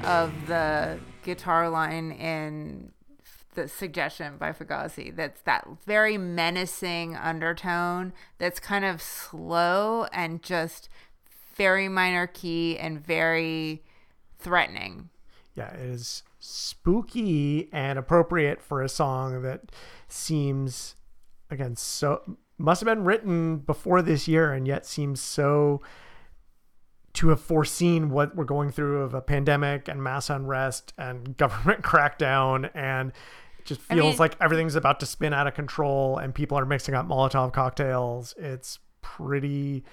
Of 0.06 0.48
the 0.48 1.00
guitar 1.24 1.70
line 1.70 2.12
in 2.12 2.92
the 3.56 3.68
suggestion 3.68 4.38
by 4.38 4.52
Fugazi. 4.52 5.16
That's 5.16 5.42
that 5.42 5.68
very 5.86 6.18
menacing 6.18 7.16
undertone 7.16 8.14
that's 8.38 8.60
kind 8.60 8.86
of 8.86 9.02
slow 9.02 10.06
and 10.12 10.44
just 10.44 10.90
very 11.56 11.88
minor 11.88 12.28
key 12.28 12.78
and 12.78 13.04
very 13.04 13.84
threatening. 14.38 15.10
Yeah, 15.56 15.74
it 15.74 15.80
is 15.80 16.24
spooky 16.40 17.70
and 17.72 17.98
appropriate 17.98 18.62
for 18.62 18.84
a 18.84 18.90
song 18.90 19.42
that 19.42 19.72
seems 20.08 20.96
again 21.50 21.76
so 21.76 22.22
must 22.58 22.82
have 22.82 22.86
been 22.86 23.04
written 23.04 23.58
before 23.58 24.02
this 24.02 24.28
year 24.28 24.54
and 24.54 24.68
yet 24.68 24.86
seems 24.86 25.20
so 25.20 25.82
to 27.16 27.30
have 27.30 27.42
foreseen 27.42 28.10
what 28.10 28.36
we're 28.36 28.44
going 28.46 28.72
through 28.72 29.02
of 29.02 29.14
a 29.14 29.22
pandemic 29.22 29.88
and 29.88 30.02
mass 30.04 30.30
unrest 30.30 30.94
and 30.98 31.36
government 31.38 31.82
crackdown 31.84 32.70
and 32.74 33.12
it 33.60 33.66
just 33.66 33.82
I 33.90 33.96
feels 33.96 34.14
mean- 34.14 34.18
like 34.20 34.36
everything's 34.42 34.76
about 34.76 35.00
to 35.02 35.06
spin 35.06 35.34
out 35.34 35.48
of 35.48 35.54
control 35.54 36.18
and 36.18 36.34
people 36.34 36.58
are 36.58 36.66
mixing 36.66 36.94
up 36.96 37.08
molotov 37.08 37.54
cocktails 37.54 38.34
it's 38.38 38.80
pretty 39.02 39.84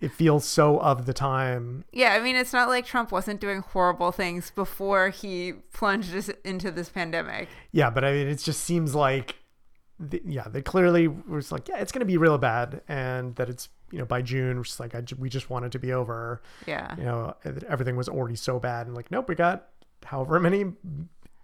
it 0.00 0.10
feels 0.12 0.44
so 0.44 0.78
of 0.80 1.06
the 1.06 1.14
time 1.14 1.84
Yeah, 1.92 2.12
I 2.12 2.20
mean, 2.20 2.36
it's 2.36 2.52
not 2.52 2.68
like 2.68 2.84
Trump 2.84 3.10
wasn't 3.10 3.40
doing 3.40 3.60
horrible 3.60 4.12
things 4.12 4.50
before 4.50 5.08
he 5.08 5.52
plunged 5.72 6.14
us 6.14 6.28
into 6.44 6.70
this 6.70 6.90
pandemic. 6.90 7.48
Yeah, 7.72 7.88
but 7.88 8.04
I 8.04 8.12
mean, 8.12 8.28
it 8.28 8.36
just 8.38 8.64
seems 8.64 8.94
like, 8.94 9.36
the, 9.98 10.20
yeah, 10.26 10.48
they 10.48 10.60
clearly 10.60 11.08
was 11.08 11.50
like, 11.52 11.68
yeah, 11.68 11.78
it's 11.78 11.90
going 11.90 12.00
to 12.00 12.06
be 12.06 12.18
real 12.18 12.36
bad, 12.36 12.82
and 12.86 13.34
that 13.36 13.48
it's 13.48 13.68
you 13.90 13.98
know 13.98 14.04
by 14.04 14.22
June, 14.22 14.62
just 14.62 14.80
like, 14.80 14.94
I, 14.94 15.02
we 15.18 15.28
just 15.28 15.50
wanted 15.50 15.72
to 15.72 15.78
be 15.78 15.92
over. 15.92 16.42
Yeah. 16.66 16.96
You 16.96 17.04
know, 17.04 17.34
everything 17.68 17.96
was 17.96 18.08
already 18.08 18.36
so 18.36 18.58
bad, 18.58 18.86
and 18.86 18.96
like, 18.96 19.10
nope, 19.10 19.28
we 19.28 19.34
got 19.34 19.68
however 20.04 20.38
many 20.38 20.72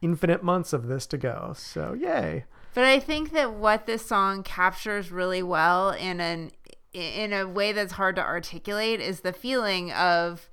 infinite 0.02 0.42
months 0.42 0.72
of 0.72 0.86
this 0.86 1.06
to 1.06 1.18
go. 1.18 1.52
So 1.56 1.94
yay. 1.94 2.44
But 2.74 2.84
I 2.84 3.00
think 3.00 3.32
that 3.32 3.54
what 3.54 3.86
this 3.86 4.06
song 4.06 4.42
captures 4.42 5.10
really 5.10 5.42
well 5.42 5.90
in 5.90 6.20
an 6.20 6.52
in 6.92 7.32
a 7.32 7.46
way 7.46 7.72
that's 7.72 7.92
hard 7.92 8.16
to 8.16 8.22
articulate 8.22 9.00
is 9.00 9.20
the 9.20 9.32
feeling 9.32 9.92
of 9.92 10.48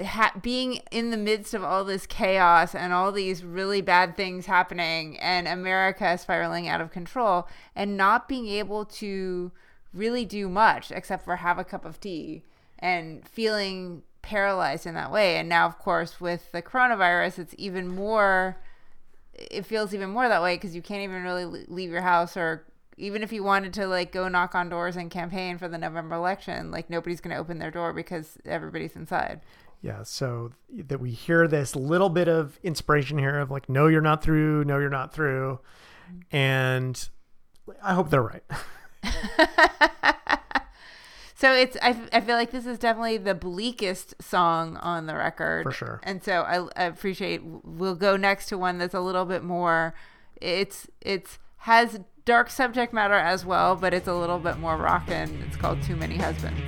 ha- 0.00 0.32
being 0.40 0.80
in 0.90 1.10
the 1.10 1.16
midst 1.16 1.54
of 1.54 1.64
all 1.64 1.84
this 1.84 2.06
chaos 2.06 2.74
and 2.74 2.92
all 2.92 3.10
these 3.10 3.42
really 3.42 3.80
bad 3.80 4.16
things 4.16 4.46
happening 4.46 5.18
and 5.18 5.48
America 5.48 6.16
spiraling 6.16 6.68
out 6.68 6.80
of 6.80 6.92
control 6.92 7.48
and 7.74 7.96
not 7.96 8.28
being 8.28 8.46
able 8.46 8.84
to 8.84 9.50
really 9.92 10.24
do 10.24 10.48
much 10.48 10.90
except 10.90 11.24
for 11.24 11.36
have 11.36 11.58
a 11.58 11.64
cup 11.64 11.84
of 11.84 12.00
tea 12.00 12.42
and 12.78 13.26
feeling 13.28 14.02
paralyzed 14.22 14.86
in 14.86 14.94
that 14.94 15.12
way. 15.12 15.36
And 15.36 15.48
now, 15.48 15.66
of 15.66 15.78
course, 15.78 16.20
with 16.20 16.50
the 16.52 16.62
coronavirus, 16.62 17.38
it's 17.38 17.54
even 17.58 17.88
more, 17.88 18.58
it 19.34 19.66
feels 19.66 19.92
even 19.92 20.10
more 20.10 20.28
that 20.28 20.42
way 20.42 20.56
because 20.56 20.74
you 20.74 20.82
can't 20.82 21.02
even 21.02 21.22
really 21.22 21.44
leave 21.44 21.90
your 21.90 22.02
house 22.02 22.36
or 22.36 22.64
even 22.96 23.22
if 23.22 23.32
you 23.32 23.42
wanted 23.42 23.72
to 23.74 23.86
like 23.86 24.12
go 24.12 24.28
knock 24.28 24.54
on 24.54 24.68
doors 24.68 24.96
and 24.96 25.10
campaign 25.10 25.58
for 25.58 25.68
the 25.68 25.78
November 25.78 26.14
election, 26.14 26.70
like 26.70 26.90
nobody's 26.90 27.20
going 27.20 27.34
to 27.34 27.40
open 27.40 27.58
their 27.58 27.70
door 27.70 27.92
because 27.92 28.38
everybody's 28.44 28.96
inside. 28.96 29.40
Yeah, 29.80 30.04
so 30.04 30.52
that 30.70 31.00
we 31.00 31.10
hear 31.10 31.48
this 31.48 31.74
little 31.74 32.08
bit 32.08 32.28
of 32.28 32.58
inspiration 32.62 33.18
here 33.18 33.40
of 33.40 33.50
like, 33.50 33.68
no, 33.68 33.88
you're 33.88 34.00
not 34.00 34.22
through, 34.22 34.64
no, 34.64 34.78
you're 34.78 34.90
not 34.90 35.12
through. 35.12 35.58
And 36.30 37.08
I 37.82 37.94
hope 37.94 38.10
they're 38.10 38.22
right. 38.22 38.44
So 41.42 41.52
it's 41.52 41.76
I, 41.82 42.00
I 42.12 42.20
feel 42.20 42.36
like 42.36 42.52
this 42.52 42.66
is 42.66 42.78
definitely 42.78 43.18
the 43.18 43.34
bleakest 43.34 44.14
song 44.22 44.76
on 44.76 45.06
the 45.06 45.16
record 45.16 45.64
For 45.64 45.72
sure. 45.72 46.00
And 46.04 46.22
so 46.22 46.42
I, 46.42 46.68
I 46.80 46.84
appreciate 46.84 47.42
we'll 47.42 47.96
go 47.96 48.16
next 48.16 48.46
to 48.50 48.58
one 48.58 48.78
that's 48.78 48.94
a 48.94 49.00
little 49.00 49.24
bit 49.24 49.42
more 49.42 49.92
it's 50.40 50.86
it's 51.00 51.40
has 51.56 51.98
dark 52.24 52.48
subject 52.48 52.92
matter 52.92 53.14
as 53.14 53.44
well, 53.44 53.74
but 53.74 53.92
it's 53.92 54.06
a 54.06 54.14
little 54.14 54.38
bit 54.38 54.58
more 54.58 54.76
rockin'. 54.76 55.42
It's 55.48 55.56
called 55.56 55.82
Too 55.82 55.96
Many 55.96 56.16
Husbands. 56.16 56.62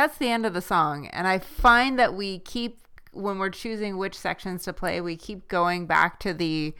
That's 0.00 0.16
the 0.16 0.30
end 0.30 0.46
of 0.46 0.54
the 0.54 0.62
song. 0.62 1.08
And 1.08 1.28
I 1.28 1.38
find 1.38 1.98
that 1.98 2.14
we 2.14 2.38
keep, 2.38 2.78
when 3.12 3.38
we're 3.38 3.50
choosing 3.50 3.98
which 3.98 4.16
sections 4.16 4.64
to 4.64 4.72
play, 4.72 4.98
we 5.02 5.14
keep 5.14 5.46
going 5.46 5.84
back 5.84 6.18
to 6.20 6.32
the 6.32 6.72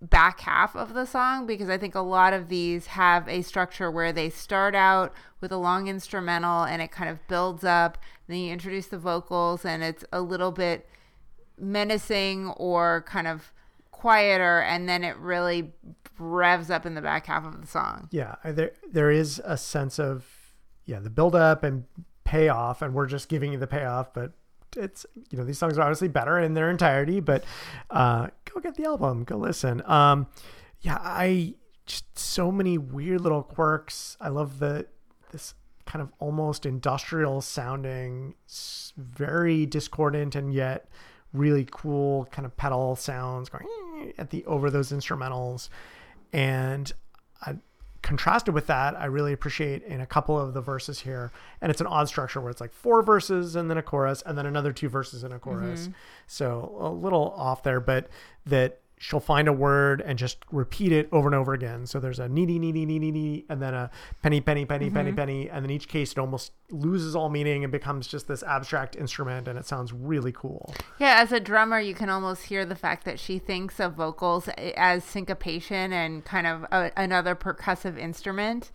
back 0.00 0.38
half 0.42 0.76
of 0.76 0.94
the 0.94 1.04
song 1.04 1.44
because 1.44 1.68
I 1.68 1.76
think 1.76 1.96
a 1.96 2.00
lot 2.00 2.32
of 2.32 2.48
these 2.48 2.86
have 2.86 3.28
a 3.28 3.42
structure 3.42 3.90
where 3.90 4.12
they 4.12 4.30
start 4.30 4.76
out 4.76 5.12
with 5.40 5.50
a 5.50 5.56
long 5.56 5.88
instrumental 5.88 6.62
and 6.62 6.80
it 6.80 6.92
kind 6.92 7.10
of 7.10 7.18
builds 7.26 7.64
up. 7.64 7.98
Then 8.28 8.36
you 8.36 8.52
introduce 8.52 8.86
the 8.86 8.96
vocals 8.96 9.64
and 9.64 9.82
it's 9.82 10.04
a 10.12 10.20
little 10.20 10.52
bit 10.52 10.88
menacing 11.58 12.50
or 12.50 13.02
kind 13.08 13.26
of 13.26 13.52
quieter. 13.90 14.60
And 14.60 14.88
then 14.88 15.02
it 15.02 15.16
really 15.16 15.72
revs 16.16 16.70
up 16.70 16.86
in 16.86 16.94
the 16.94 17.02
back 17.02 17.26
half 17.26 17.44
of 17.44 17.60
the 17.60 17.66
song. 17.66 18.08
Yeah, 18.12 18.36
there 18.44 18.70
there 18.88 19.10
is 19.10 19.42
a 19.44 19.56
sense 19.56 19.98
of 19.98 20.24
yeah, 20.84 21.00
the 21.00 21.10
build 21.10 21.34
up 21.34 21.64
and 21.64 21.86
payoff, 22.24 22.82
and 22.82 22.94
we're 22.94 23.06
just 23.06 23.28
giving 23.28 23.52
you 23.52 23.58
the 23.58 23.66
payoff, 23.66 24.12
but 24.14 24.32
it's 24.76 25.04
you 25.30 25.38
know 25.38 25.44
these 25.44 25.58
songs 25.58 25.76
are 25.78 25.82
obviously 25.82 26.08
better 26.08 26.38
in 26.38 26.54
their 26.54 26.70
entirety, 26.70 27.20
but 27.20 27.44
uh, 27.90 28.28
go 28.44 28.60
get 28.60 28.76
the 28.76 28.84
album, 28.84 29.24
go 29.24 29.36
listen. 29.36 29.82
Um, 29.86 30.26
yeah, 30.80 30.98
I 31.00 31.54
just 31.86 32.18
so 32.18 32.50
many 32.50 32.78
weird 32.78 33.20
little 33.20 33.42
quirks. 33.42 34.16
I 34.20 34.28
love 34.28 34.58
the 34.58 34.86
this 35.30 35.54
kind 35.84 36.02
of 36.02 36.12
almost 36.20 36.64
industrial 36.64 37.40
sounding, 37.40 38.34
very 38.96 39.66
discordant 39.66 40.34
and 40.34 40.52
yet 40.54 40.88
really 41.32 41.66
cool 41.70 42.26
kind 42.26 42.44
of 42.44 42.56
pedal 42.56 42.94
sounds 42.94 43.48
going 43.48 44.12
at 44.18 44.30
the 44.30 44.44
over 44.44 44.70
those 44.70 44.92
instrumentals 44.92 45.70
and 46.32 46.92
I, 47.40 47.56
contrasted 48.02 48.52
with 48.52 48.66
that 48.66 48.98
i 48.98 49.04
really 49.04 49.32
appreciate 49.32 49.82
in 49.84 50.00
a 50.00 50.06
couple 50.06 50.38
of 50.38 50.54
the 50.54 50.60
verses 50.60 51.00
here. 51.00 51.32
And 51.60 51.70
it's 51.70 51.80
an 51.80 51.86
odd 51.86 52.08
structure 52.08 52.40
where 52.40 52.50
it's 52.50 52.60
like 52.60 52.72
four 52.72 53.02
verses 53.02 53.56
and 53.56 53.70
then 53.70 53.78
a 53.78 53.82
chorus 53.82 54.22
and 54.24 54.36
then 54.36 54.46
another 54.46 54.72
two 54.72 54.88
verses 54.88 55.22
and 55.22 55.32
a 55.32 55.38
chorus. 55.38 55.82
Mm-hmm. 55.82 55.92
So 56.26 56.76
a 56.80 56.90
little 56.90 57.32
off 57.36 57.62
there 57.62 57.80
but 57.80 58.08
that 58.46 58.80
she'll 59.02 59.18
find 59.18 59.48
a 59.48 59.52
word 59.52 60.00
and 60.00 60.16
just 60.16 60.38
repeat 60.52 60.92
it 60.92 61.08
over 61.10 61.26
and 61.26 61.34
over 61.34 61.52
again. 61.52 61.84
So 61.86 61.98
there's 61.98 62.20
a 62.20 62.28
needy 62.28 62.56
needy 62.60 62.86
needy 62.86 63.10
needy 63.10 63.44
and 63.48 63.60
then 63.60 63.74
a 63.74 63.90
penny 64.22 64.40
penny 64.40 64.64
penny 64.64 64.90
penny 64.90 65.10
mm-hmm. 65.10 65.16
penny. 65.16 65.50
And 65.50 65.64
in 65.64 65.72
each 65.72 65.88
case 65.88 66.12
it 66.12 66.18
almost 66.18 66.52
loses 66.70 67.16
all 67.16 67.28
meaning 67.28 67.64
and 67.64 67.72
becomes 67.72 68.06
just 68.06 68.28
this 68.28 68.44
abstract 68.44 68.94
instrument 68.94 69.48
and 69.48 69.58
it 69.58 69.66
sounds 69.66 69.92
really 69.92 70.30
cool. 70.30 70.72
Yeah, 71.00 71.16
as 71.20 71.32
a 71.32 71.40
drummer, 71.40 71.80
you 71.80 71.96
can 71.96 72.10
almost 72.10 72.44
hear 72.44 72.64
the 72.64 72.76
fact 72.76 73.04
that 73.04 73.18
she 73.18 73.40
thinks 73.40 73.80
of 73.80 73.94
vocals 73.94 74.48
eh, 74.56 74.70
as 74.76 75.02
syncopation 75.02 75.92
and 75.92 76.24
kind 76.24 76.46
of 76.46 76.62
a, 76.70 76.92
another 76.96 77.34
percussive 77.34 77.98
instrument. 77.98 78.70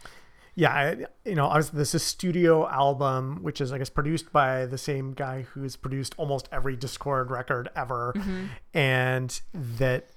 yeah 0.56 0.74
I, 0.74 1.06
you 1.24 1.36
know 1.36 1.48
was, 1.48 1.70
this 1.70 1.90
is 1.90 2.02
a 2.02 2.06
studio 2.06 2.68
album 2.68 3.44
which 3.44 3.62
is 3.62 3.72
i 3.72 3.78
guess 3.78 3.90
produced 3.90 4.34
by 4.34 4.66
the 4.66 4.78
same 4.78 5.14
guy 5.14 5.44
who's 5.44 5.78
produced 5.78 6.16
almost 6.18 6.50
every 6.52 6.76
Dischord 6.76 7.30
record 7.30 7.70
ever. 7.78 8.12
Mm-hmm. 8.18 8.46
And 8.74 9.42
that 9.54 10.10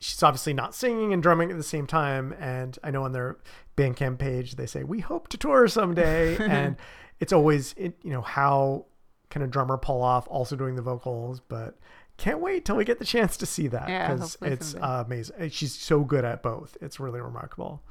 she's 0.00 0.22
obviously 0.22 0.54
not 0.54 0.74
singing 0.74 1.12
and 1.12 1.22
drumming 1.22 1.50
at 1.50 1.56
the 1.56 1.62
same 1.62 1.86
time. 1.86 2.34
And 2.40 2.76
i 2.82 2.90
know 2.90 3.04
on 3.04 3.12
their 3.12 3.36
bandcamp 3.76 4.18
page 4.18 4.56
they 4.56 4.66
say 4.66 4.82
we 4.82 5.00
hope 5.00 5.28
to 5.28 5.36
tour 5.36 5.68
someday. 5.68 6.36
And 6.40 6.76
it's 7.20 7.32
always 7.32 7.74
it, 7.76 7.98
you 8.02 8.10
know 8.10 8.22
how 8.22 8.86
can 9.28 9.42
a 9.42 9.46
drummer 9.46 9.76
pull 9.76 10.02
off 10.02 10.26
also 10.28 10.56
doing 10.56 10.74
the 10.74 10.82
vocals? 10.82 11.40
But 11.40 11.78
can't 12.16 12.40
wait 12.40 12.64
till 12.64 12.76
we 12.76 12.84
get 12.84 12.98
the 12.98 13.04
chance 13.04 13.36
to 13.38 13.46
see 13.46 13.68
that 13.68 13.86
because 13.86 14.32
hopefully 14.32 14.50
it's 14.50 14.74
uh, 14.74 15.04
amazing. 15.06 15.50
She's 15.50 15.74
so 15.74 16.00
good 16.00 16.24
at 16.24 16.42
both. 16.42 16.76
It's 16.80 16.98
really 16.98 17.20
remarkable. 17.20 17.82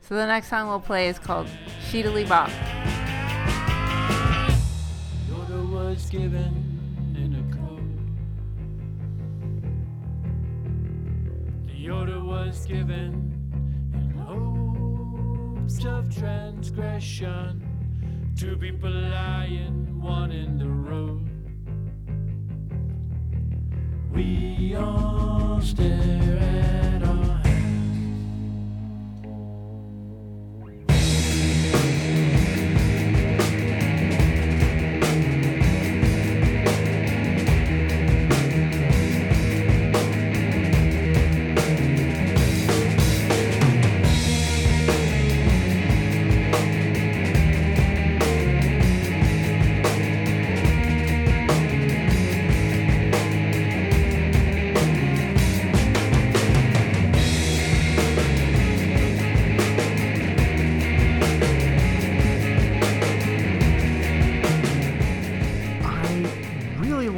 So 0.00 0.14
the 0.14 0.26
next 0.26 0.48
song 0.48 0.68
we'll 0.68 0.80
play 0.80 1.08
is 1.08 1.18
called 1.18 1.48
Sheetily 1.90 2.28
Bop. 2.28 2.50
The 11.88 11.94
order 11.94 12.22
was 12.22 12.66
given 12.66 13.32
in 13.94 14.10
hopes 14.10 15.86
of 15.86 16.14
transgression 16.14 17.62
to 18.36 18.58
people 18.58 18.90
lying 18.90 19.98
one 19.98 20.30
in 20.30 20.58
the 20.58 20.68
road. 20.68 21.30
We 24.12 24.76
all 24.76 25.62
stare 25.62 26.36
at 26.38 27.07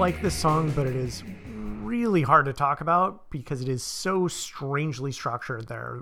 like 0.00 0.22
this 0.22 0.34
song, 0.34 0.70
but 0.70 0.86
it 0.86 0.96
is 0.96 1.22
really 1.82 2.22
hard 2.22 2.46
to 2.46 2.54
talk 2.54 2.80
about 2.80 3.28
because 3.28 3.60
it 3.60 3.68
is 3.68 3.82
so 3.82 4.28
strangely 4.28 5.12
structured 5.12 5.68
there. 5.68 6.00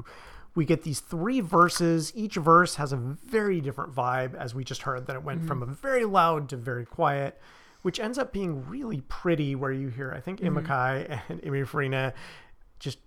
We 0.54 0.64
get 0.64 0.84
these 0.84 1.00
three 1.00 1.40
verses. 1.40 2.12
Each 2.14 2.36
verse 2.36 2.76
has 2.76 2.92
a 2.92 2.96
very 2.96 3.60
different 3.60 3.92
vibe, 3.92 4.36
as 4.36 4.54
we 4.54 4.62
just 4.62 4.82
heard, 4.82 5.08
that 5.08 5.16
it 5.16 5.24
went 5.24 5.40
mm-hmm. 5.40 5.48
from 5.48 5.62
a 5.64 5.66
very 5.66 6.04
loud 6.04 6.48
to 6.50 6.56
very 6.56 6.86
quiet, 6.86 7.40
which 7.82 7.98
ends 7.98 8.18
up 8.18 8.32
being 8.32 8.64
really 8.68 9.00
pretty. 9.08 9.56
Where 9.56 9.72
you 9.72 9.88
hear, 9.88 10.12
I 10.16 10.20
think, 10.20 10.40
mm-hmm. 10.40 10.56
Ian 10.56 10.64
MacKaye 10.64 11.20
and 11.28 11.40
Amy 11.42 11.64
Farina 11.64 12.14
just 12.78 12.98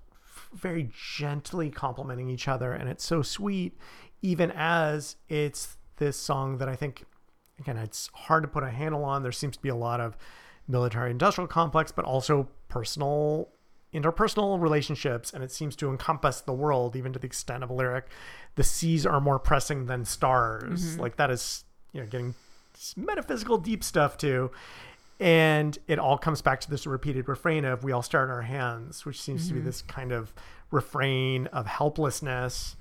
very 0.54 0.92
gently 1.16 1.70
complimenting 1.70 2.30
each 2.30 2.50
other 2.50 2.74
and 2.74 2.90
it's 2.90 3.06
so 3.06 3.22
sweet 3.22 3.78
even 4.22 4.52
as 4.52 5.16
it's 5.30 5.78
this 5.96 6.18
song 6.18 6.58
that 6.58 6.68
i 6.68 6.76
think 6.76 7.06
again 7.58 7.78
it's 7.78 8.10
hard 8.14 8.44
to 8.44 8.50
put 8.50 8.62
a 8.62 8.70
handle 8.70 9.06
on 9.06 9.24
there 9.24 9.32
seems 9.32 9.56
to 9.56 9.62
be 9.62 9.70
a 9.70 9.76
lot 9.76 10.02
of 10.02 10.18
military 10.68 11.12
industrial 11.12 11.48
complex 11.48 11.92
but 11.92 12.06
also 12.06 12.48
personal 12.68 13.50
interpersonal 13.94 14.60
relationships. 14.60 15.34
And 15.34 15.44
it 15.44 15.52
seems 15.52 15.76
to 15.78 15.90
encompass 15.90 16.42
the 16.42 16.54
world 16.54 16.96
even 16.96 17.14
to 17.14 17.20
the 17.20 17.28
extent 17.28 17.64
of 17.64 17.70
a 17.70 17.74
lyric. 17.74 18.08
The 18.56 18.64
seas 18.64 19.06
are 19.06 19.20
more 19.20 19.40
pressing 19.40 19.86
than 19.86 20.06
stars. 20.06 20.92
Mm-hmm. 20.92 21.02
Like 21.02 21.18
that 21.18 21.30
is 21.30 21.64
you 21.94 22.02
know 22.02 22.08
getting 22.08 22.36
metaphysical 22.96 23.58
deep 23.58 23.84
stuff 23.84 24.18
too. 24.18 24.52
And 25.20 25.78
it 25.88 26.00
all 26.00 26.18
comes 26.18 26.42
back 26.42 26.62
to 26.62 26.70
this 26.70 26.88
repeated 26.88 27.30
refrain 27.30 27.64
of 27.64 27.84
we 27.84 27.92
all 27.92 28.02
start 28.02 28.30
in 28.30 28.34
our 28.34 28.42
hands 28.42 29.06
which 29.06 29.22
seems 29.22 29.48
to 29.48 29.54
be 29.54 29.60
mm-hmm. 29.60 29.68
this 29.68 29.82
kind 29.84 30.12
of 30.12 30.34
refrain 30.72 31.48
of 31.48 31.68
helplessness. 31.68 32.76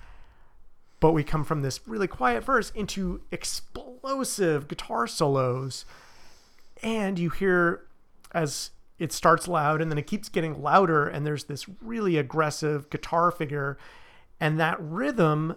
But 1.00 1.12
we 1.12 1.24
come 1.24 1.44
from 1.44 1.62
this 1.62 1.86
really 1.88 2.06
quiet 2.06 2.44
verse 2.44 2.70
into 2.74 3.22
explosive 3.32 4.68
guitar 4.68 5.06
solos 5.06 5.86
and 6.82 7.18
you 7.18 7.30
hear 7.30 7.82
as 8.32 8.70
it 8.98 9.12
starts 9.12 9.48
loud 9.48 9.80
and 9.80 9.90
then 9.90 9.98
it 9.98 10.06
keeps 10.06 10.28
getting 10.28 10.62
louder 10.62 11.06
and 11.08 11.26
there's 11.26 11.44
this 11.44 11.66
really 11.82 12.16
aggressive 12.18 12.90
guitar 12.90 13.30
figure 13.30 13.78
and 14.40 14.58
that 14.60 14.76
rhythm 14.80 15.56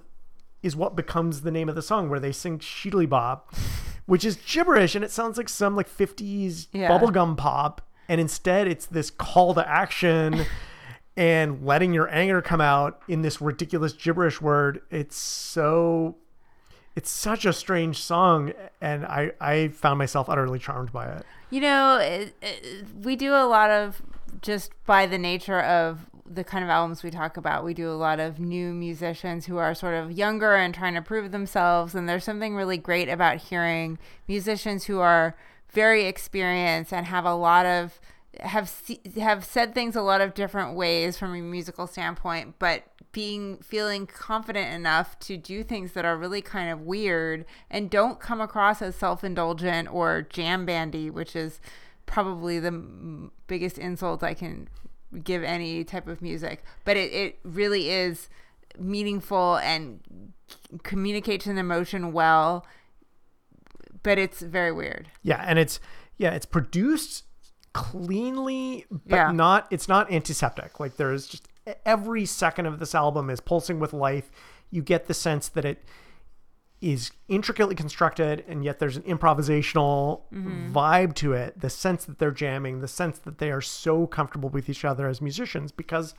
is 0.61 0.75
what 0.75 0.95
becomes 0.95 1.41
the 1.41 1.51
name 1.51 1.67
of 1.69 1.75
the 1.75 1.81
song 1.81 2.09
where 2.09 2.19
they 2.21 2.31
sing 2.31 2.57
Sheedly 2.59 3.07
Bob, 3.07 3.43
which 4.05 4.23
is 4.23 4.35
gibberish 4.37 4.95
and 4.95 5.03
it 5.03 5.11
sounds 5.11 5.37
like 5.37 5.49
some 5.49 5.75
like 5.75 5.89
50s 5.89 6.67
Yeah. 6.71 6.89
bubblegum 6.89 7.35
pop. 7.37 7.81
And 8.09 8.19
instead 8.21 8.67
it's 8.67 8.85
this 8.85 9.09
call 9.09 9.53
to 9.55 9.69
action 9.69 10.45
and 11.15 11.65
letting 11.65 11.93
your 11.93 12.09
anger 12.13 12.41
come 12.41 12.61
out 12.61 13.01
in 13.07 13.21
this 13.21 13.39
ridiculous 13.41 13.93
gibberish 13.93 14.41
word. 14.41 14.81
It's 14.89 15.15
so 15.17 16.15
it's 16.95 17.09
such 17.09 17.45
a 17.45 17.53
strange 17.53 18.01
song 18.01 18.53
and 18.81 19.05
I 19.05 19.31
I 19.39 19.67
found 19.69 19.97
myself 19.97 20.29
utterly 20.29 20.59
charmed 20.59 20.91
by 20.91 21.07
it. 21.07 21.25
You 21.49 21.61
know, 21.61 21.97
it, 21.97 22.35
it, 22.41 22.85
we 23.03 23.15
do 23.15 23.33
a 23.33 23.45
lot 23.45 23.69
of 23.69 24.01
just 24.41 24.71
by 24.85 25.05
the 25.05 25.17
nature 25.17 25.61
of 25.61 26.07
the 26.25 26.43
kind 26.43 26.63
of 26.63 26.69
albums 26.69 27.03
we 27.03 27.11
talk 27.11 27.37
about, 27.37 27.63
we 27.63 27.73
do 27.73 27.89
a 27.89 27.93
lot 27.93 28.19
of 28.19 28.39
new 28.39 28.73
musicians 28.73 29.45
who 29.45 29.57
are 29.57 29.75
sort 29.75 29.93
of 29.93 30.11
younger 30.11 30.55
and 30.55 30.73
trying 30.73 30.93
to 30.95 31.01
prove 31.01 31.31
themselves. 31.31 31.93
And 31.95 32.07
there's 32.07 32.23
something 32.23 32.55
really 32.55 32.77
great 32.77 33.09
about 33.09 33.37
hearing 33.37 33.99
musicians 34.27 34.85
who 34.85 34.99
are 34.99 35.35
very 35.71 36.05
experienced 36.05 36.93
and 36.93 37.05
have 37.07 37.25
a 37.25 37.33
lot 37.33 37.65
of 37.65 37.99
have 38.39 38.71
have 39.15 39.45
said 39.45 39.75
things 39.75 39.95
a 39.95 40.01
lot 40.01 40.21
of 40.21 40.33
different 40.33 40.75
ways 40.75 41.17
from 41.17 41.35
a 41.35 41.41
musical 41.41 41.85
standpoint, 41.85 42.55
but 42.57 42.83
being 43.13 43.57
feeling 43.59 44.05
confident 44.05 44.73
enough 44.73 45.17
to 45.19 45.37
do 45.37 45.63
things 45.63 45.93
that 45.93 46.03
are 46.03 46.17
really 46.17 46.41
kind 46.41 46.69
of 46.69 46.81
weird 46.81 47.45
and 47.69 47.89
don't 47.89 48.19
come 48.19 48.41
across 48.41 48.81
as 48.81 48.95
self-indulgent 48.95 49.87
or 49.93 50.23
jam 50.29 50.65
bandy, 50.65 51.09
which 51.09 51.35
is 51.35 51.61
probably 52.05 52.59
the 52.59 52.67
m- 52.67 53.31
biggest 53.47 53.77
insult 53.77 54.21
I 54.23 54.33
can 54.33 54.67
give 55.23 55.43
any 55.43 55.83
type 55.83 56.07
of 56.07 56.21
music. 56.21 56.63
But 56.83 56.97
it, 56.97 57.13
it 57.13 57.39
really 57.43 57.89
is 57.91 58.27
meaningful 58.79 59.57
and 59.57 59.99
c- 60.49 60.57
communicates 60.81 61.45
an 61.45 61.59
emotion 61.59 62.11
well, 62.13 62.65
but 64.01 64.17
it's 64.17 64.41
very 64.41 64.71
weird. 64.71 65.09
Yeah, 65.21 65.43
and 65.47 65.59
it's 65.59 65.79
yeah, 66.17 66.31
it's 66.31 66.47
produced 66.47 67.25
cleanly, 67.73 68.85
but 68.89 69.15
Yeah. 69.15 69.31
not 69.31 69.67
it's 69.71 69.87
not 69.87 70.11
antiseptic. 70.11 70.79
Like 70.79 70.97
there's 70.97 71.27
just 71.27 71.47
every 71.85 72.25
second 72.25 72.65
of 72.65 72.79
this 72.79 72.95
album 72.95 73.29
is 73.29 73.39
pulsing 73.39 73.79
with 73.79 73.93
life. 73.93 74.29
You 74.69 74.81
get 74.81 75.07
the 75.07 75.13
sense 75.13 75.47
that 75.49 75.65
it 75.65 75.83
is 76.81 77.11
intricately 77.29 77.75
constructed 77.75 78.43
and 78.45 78.65
yet 78.65 78.79
there's 78.79 78.97
an 78.97 79.03
improvisational 79.03 80.21
mm-hmm. 80.33 80.75
vibe 80.75 81.15
to 81.15 81.31
it. 81.31 81.59
The 81.59 81.69
sense 81.69 82.03
that 82.05 82.19
they're 82.19 82.31
jamming, 82.31 82.81
the 82.81 82.87
sense 82.89 83.17
that 83.19 83.37
they 83.37 83.51
are 83.51 83.61
so 83.61 84.05
comfortable 84.05 84.49
with 84.49 84.69
each 84.69 84.83
other 84.83 85.07
as 85.07 85.21
musicians 85.21 85.71
because 85.71 86.13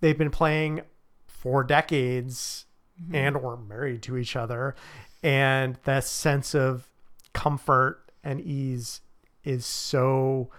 they've 0.00 0.18
been 0.18 0.30
playing 0.30 0.82
for 1.26 1.64
decades 1.64 2.66
mm-hmm. 3.02 3.14
and 3.14 3.36
or 3.36 3.56
married 3.56 4.02
to 4.02 4.18
each 4.18 4.36
other. 4.36 4.74
And 5.22 5.78
that 5.84 6.04
sense 6.04 6.54
of 6.54 6.88
comfort 7.32 8.10
and 8.22 8.40
ease 8.40 9.00
is 9.44 9.64
so 9.64 10.50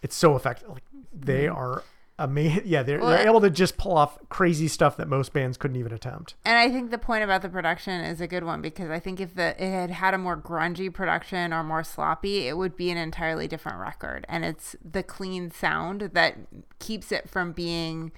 it's 0.00 0.16
so 0.16 0.36
effective. 0.36 0.68
Like 0.68 0.84
they 1.12 1.44
mm-hmm. 1.44 1.56
are 1.56 1.82
amazing 2.18 2.62
yeah 2.66 2.82
they're, 2.82 3.00
Well, 3.00 3.10
they're 3.10 3.26
able 3.26 3.40
to 3.40 3.50
just 3.50 3.76
pull 3.76 3.96
off 3.96 4.18
crazy 4.28 4.68
stuff 4.68 4.96
that 4.98 5.08
most 5.08 5.32
bands 5.32 5.56
couldn't 5.56 5.76
even 5.76 5.92
attempt 5.92 6.34
And 6.44 6.56
I 6.58 6.70
think 6.70 6.90
the 6.90 6.98
point 6.98 7.24
about 7.24 7.42
the 7.42 7.48
production 7.48 8.00
is 8.04 8.20
a 8.20 8.26
good 8.26 8.44
one 8.44 8.60
because 8.60 8.90
I 8.90 8.98
think 8.98 9.20
if 9.20 9.34
the 9.34 9.50
it 9.62 9.70
had 9.70 9.90
had 9.90 10.14
a 10.14 10.18
more 10.18 10.36
grungy 10.36 10.92
production 10.92 11.52
or 11.52 11.62
more 11.64 11.82
sloppy, 11.82 12.46
it 12.46 12.56
would 12.56 12.76
be 12.76 12.90
an 12.90 12.96
entirely 12.96 13.48
different 13.48 13.78
record. 13.78 14.26
And 14.28 14.44
it's 14.44 14.76
the 14.84 15.02
clean 15.02 15.50
sound 15.50 16.10
that 16.12 16.36
keeps 16.78 17.10
it 17.12 17.28
from 17.28 17.52
being, 17.52 18.12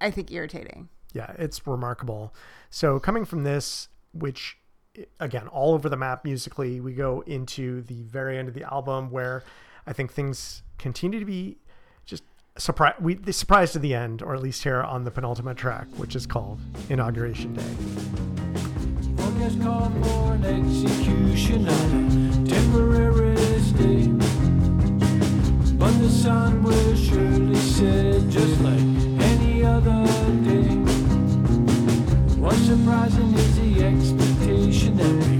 I 0.00 0.10
think, 0.10 0.30
irritating. 0.32 0.88
yeah 1.12 1.32
it's 1.38 1.66
remarkable 1.66 2.34
so 2.70 2.98
coming 3.00 3.24
from 3.24 3.42
this 3.44 3.88
which 4.12 4.58
again 5.18 5.46
all 5.48 5.74
over 5.74 5.88
the 5.88 5.96
map 5.96 6.24
musically 6.24 6.80
we 6.80 6.92
go 6.92 7.22
into 7.26 7.82
the 7.82 8.02
very 8.02 8.38
end 8.38 8.48
of 8.48 8.54
the 8.54 8.62
album 8.72 9.10
where 9.10 9.42
i 9.86 9.92
think 9.92 10.12
things 10.12 10.62
continue 10.78 11.18
to 11.18 11.24
be 11.24 11.58
surprise 12.60 12.94
we 13.00 13.18
surprise 13.32 13.72
to 13.72 13.78
the 13.78 13.94
end 13.94 14.22
or 14.22 14.34
at 14.34 14.42
least 14.42 14.62
here 14.62 14.82
on 14.82 15.04
the 15.04 15.10
penultimate 15.10 15.56
track 15.56 15.86
which 15.96 16.14
is 16.14 16.26
called 16.26 16.60
inauguration 16.88 17.54
day. 17.54 17.62
But 25.78 25.98
the 25.98 26.10
sun 26.10 26.62
will 26.62 26.94
surely 26.94 27.54
set 27.54 28.28
just 28.28 28.60
like 28.60 28.80
any 29.30 29.64
other 29.64 30.04
day. 30.44 30.76
What's 32.38 32.58
surprising 32.66 33.32
is 33.32 33.56
the 33.56 33.84
expectation 33.84 34.96
that 34.98 35.26
we 35.26 35.39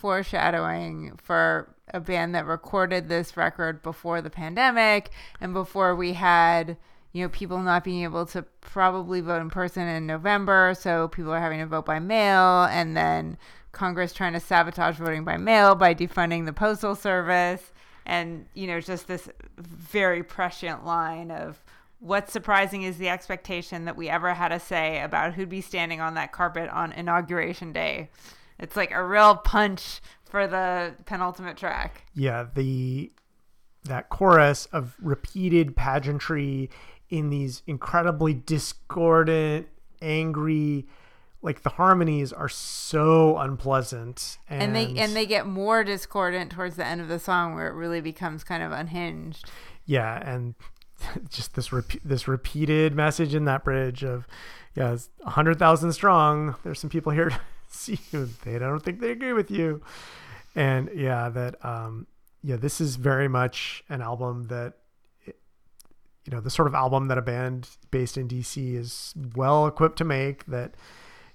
foreshadowing 0.00 1.18
for 1.22 1.74
a 1.92 2.00
band 2.00 2.34
that 2.34 2.46
recorded 2.46 3.08
this 3.08 3.36
record 3.36 3.82
before 3.82 4.22
the 4.22 4.30
pandemic 4.30 5.10
and 5.40 5.52
before 5.52 5.94
we 5.94 6.14
had 6.14 6.76
you 7.12 7.24
know, 7.24 7.28
people 7.28 7.58
not 7.58 7.82
being 7.82 8.04
able 8.04 8.24
to 8.24 8.42
probably 8.60 9.20
vote 9.20 9.40
in 9.40 9.50
person 9.50 9.88
in 9.88 10.06
November, 10.06 10.74
so 10.78 11.08
people 11.08 11.32
are 11.32 11.40
having 11.40 11.58
to 11.58 11.66
vote 11.66 11.84
by 11.84 11.98
mail, 11.98 12.64
and 12.70 12.96
then 12.96 13.36
Congress 13.72 14.12
trying 14.12 14.32
to 14.32 14.40
sabotage 14.40 14.96
voting 14.96 15.24
by 15.24 15.36
mail 15.36 15.74
by 15.74 15.92
defunding 15.92 16.46
the 16.46 16.52
postal 16.52 16.94
service, 16.94 17.72
and 18.06 18.46
you 18.54 18.68
know, 18.68 18.80
just 18.80 19.08
this 19.08 19.28
very 19.58 20.22
prescient 20.22 20.86
line 20.86 21.32
of 21.32 21.60
what's 21.98 22.32
surprising 22.32 22.82
is 22.82 22.96
the 22.96 23.08
expectation 23.08 23.84
that 23.84 23.96
we 23.96 24.08
ever 24.08 24.32
had 24.32 24.52
a 24.52 24.60
say 24.60 25.02
about 25.02 25.34
who'd 25.34 25.48
be 25.48 25.60
standing 25.60 26.00
on 26.00 26.14
that 26.14 26.32
carpet 26.32 26.70
on 26.70 26.92
inauguration 26.92 27.72
day. 27.72 28.08
It's 28.60 28.76
like 28.76 28.92
a 28.92 29.02
real 29.02 29.36
punch 29.36 30.00
for 30.24 30.46
the 30.46 30.94
penultimate 31.06 31.56
track. 31.56 32.04
yeah 32.14 32.46
the 32.54 33.10
that 33.84 34.08
chorus 34.10 34.66
of 34.66 34.94
repeated 35.00 35.74
pageantry 35.74 36.70
in 37.08 37.30
these 37.30 37.62
incredibly 37.66 38.34
discordant 38.34 39.66
angry 40.02 40.86
like 41.42 41.62
the 41.62 41.70
harmonies 41.70 42.32
are 42.32 42.48
so 42.48 43.38
unpleasant 43.38 44.38
and, 44.48 44.62
and 44.62 44.76
they 44.76 45.00
and 45.00 45.16
they 45.16 45.26
get 45.26 45.46
more 45.46 45.82
discordant 45.82 46.52
towards 46.52 46.76
the 46.76 46.84
end 46.86 47.00
of 47.00 47.08
the 47.08 47.18
song 47.18 47.54
where 47.54 47.66
it 47.68 47.74
really 47.74 48.00
becomes 48.00 48.44
kind 48.44 48.62
of 48.62 48.70
unhinged 48.70 49.50
yeah 49.86 50.22
and 50.24 50.54
just 51.28 51.54
this 51.54 51.70
this 52.04 52.28
repeated 52.28 52.94
message 52.94 53.34
in 53.34 53.46
that 53.46 53.64
bridge 53.64 54.04
of 54.04 54.26
yeah 54.76 54.92
it's 54.92 55.08
100,000 55.22 55.92
strong 55.92 56.54
there's 56.62 56.78
some 56.78 56.90
people 56.90 57.10
here 57.12 57.32
see 57.72 57.98
you 58.12 58.28
they 58.44 58.58
don't 58.58 58.80
think 58.80 59.00
they 59.00 59.10
agree 59.10 59.32
with 59.32 59.50
you. 59.50 59.80
And 60.54 60.90
yeah 60.94 61.28
that 61.30 61.64
um 61.64 62.06
yeah 62.42 62.56
this 62.56 62.80
is 62.80 62.96
very 62.96 63.28
much 63.28 63.84
an 63.88 64.02
album 64.02 64.44
that 64.48 64.74
you 65.26 66.32
know 66.32 66.40
the 66.40 66.50
sort 66.50 66.68
of 66.68 66.74
album 66.74 67.08
that 67.08 67.18
a 67.18 67.22
band 67.22 67.68
based 67.90 68.16
in 68.16 68.28
DC 68.28 68.74
is 68.74 69.14
well 69.34 69.66
equipped 69.66 69.98
to 69.98 70.04
make 70.04 70.44
that 70.46 70.74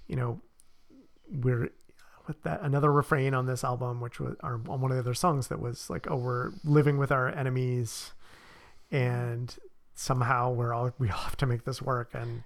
you 0.06 0.16
know 0.16 0.40
we're 1.30 1.70
with 2.26 2.42
that 2.42 2.60
another 2.62 2.92
refrain 2.92 3.34
on 3.34 3.46
this 3.46 3.64
album 3.64 4.00
which 4.00 4.20
was 4.20 4.36
or 4.42 4.60
on 4.68 4.80
one 4.80 4.90
of 4.90 4.96
the 4.96 5.00
other 5.00 5.14
songs 5.14 5.48
that 5.48 5.60
was 5.60 5.88
like 5.90 6.10
oh 6.10 6.16
we're 6.16 6.50
living 6.64 6.98
with 6.98 7.10
our 7.10 7.28
enemies 7.28 8.12
and 8.90 9.56
somehow 9.94 10.52
we're 10.52 10.72
all 10.72 10.92
we 10.98 11.10
all 11.10 11.18
have 11.18 11.36
to 11.38 11.46
make 11.46 11.64
this 11.64 11.82
work. 11.82 12.10
And 12.14 12.42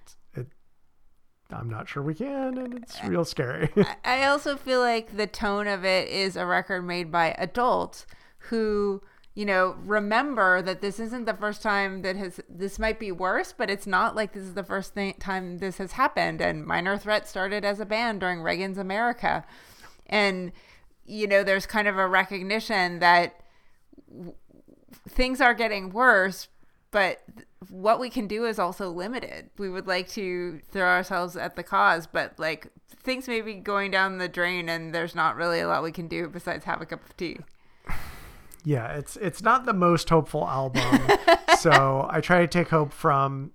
I'm 1.51 1.69
not 1.69 1.87
sure 1.89 2.01
we 2.03 2.13
can 2.15 2.57
and 2.57 2.73
it's 2.75 3.03
real 3.03 3.25
scary 3.25 3.69
I 4.05 4.25
also 4.25 4.55
feel 4.57 4.79
like 4.79 5.17
the 5.17 5.27
tone 5.27 5.67
of 5.67 5.83
it 5.85 6.07
is 6.07 6.35
a 6.35 6.45
record 6.45 6.83
made 6.83 7.11
by 7.11 7.35
adults 7.37 8.05
who, 8.49 9.01
you 9.33 9.45
know, 9.45 9.75
remember 9.85 10.61
that 10.61 10.81
this 10.81 10.99
isn't 10.99 11.25
the 11.25 11.33
first 11.33 11.61
time 11.61 12.01
that 12.01 12.15
has 12.15 12.39
this 12.49 12.79
might 12.79 12.99
be 12.99 13.11
worse, 13.11 13.53
but 13.53 13.69
it's 13.69 13.87
not 13.87 14.15
like 14.15 14.33
this 14.33 14.43
is 14.43 14.55
the 14.55 14.63
first 14.63 14.93
thing, 14.93 15.13
time 15.19 15.59
this 15.59 15.77
has 15.77 15.93
happened. 15.93 16.41
And 16.41 16.65
Minor 16.65 16.97
Threat 16.97 17.27
started 17.27 17.63
as 17.63 17.79
a 17.79 17.85
band 17.85 18.19
during 18.19 18.41
Reagan's 18.41 18.77
America, 18.77 19.45
and 20.07 20.51
you 21.05 21.27
know, 21.27 21.43
there's 21.43 21.65
kind 21.65 21.87
of 21.87 21.97
a 21.97 22.07
recognition 22.07 22.99
that 22.99 23.41
w- 24.09 24.33
things 25.07 25.39
are 25.41 25.53
getting 25.53 25.91
worse, 25.91 26.47
but 26.91 27.21
th- 27.35 27.47
what 27.69 27.99
we 27.99 28.09
can 28.09 28.27
do 28.27 28.45
is 28.45 28.57
also 28.57 28.89
limited. 28.89 29.49
We 29.57 29.69
would 29.69 29.87
like 29.87 30.09
to 30.09 30.59
throw 30.71 30.87
ourselves 30.87 31.37
at 31.37 31.55
the 31.55 31.63
cause, 31.63 32.07
but 32.07 32.33
like 32.37 32.67
things 33.03 33.27
may 33.27 33.41
be 33.41 33.55
going 33.55 33.91
down 33.91 34.17
the 34.17 34.29
drain 34.29 34.69
and 34.69 34.93
there's 34.93 35.15
not 35.15 35.35
really 35.35 35.59
a 35.59 35.67
lot 35.67 35.83
we 35.83 35.91
can 35.91 36.07
do 36.07 36.27
besides 36.27 36.65
have 36.65 36.81
a 36.81 36.85
cup 36.85 37.03
of 37.03 37.17
tea. 37.17 37.37
yeah 38.63 38.93
it's 38.93 39.17
it's 39.17 39.41
not 39.41 39.65
the 39.65 39.73
most 39.73 40.09
hopeful 40.09 40.47
album 40.47 40.99
so 41.59 42.07
i 42.11 42.21
try 42.21 42.39
to 42.41 42.47
take 42.47 42.69
hope 42.69 42.93
from 42.93 43.51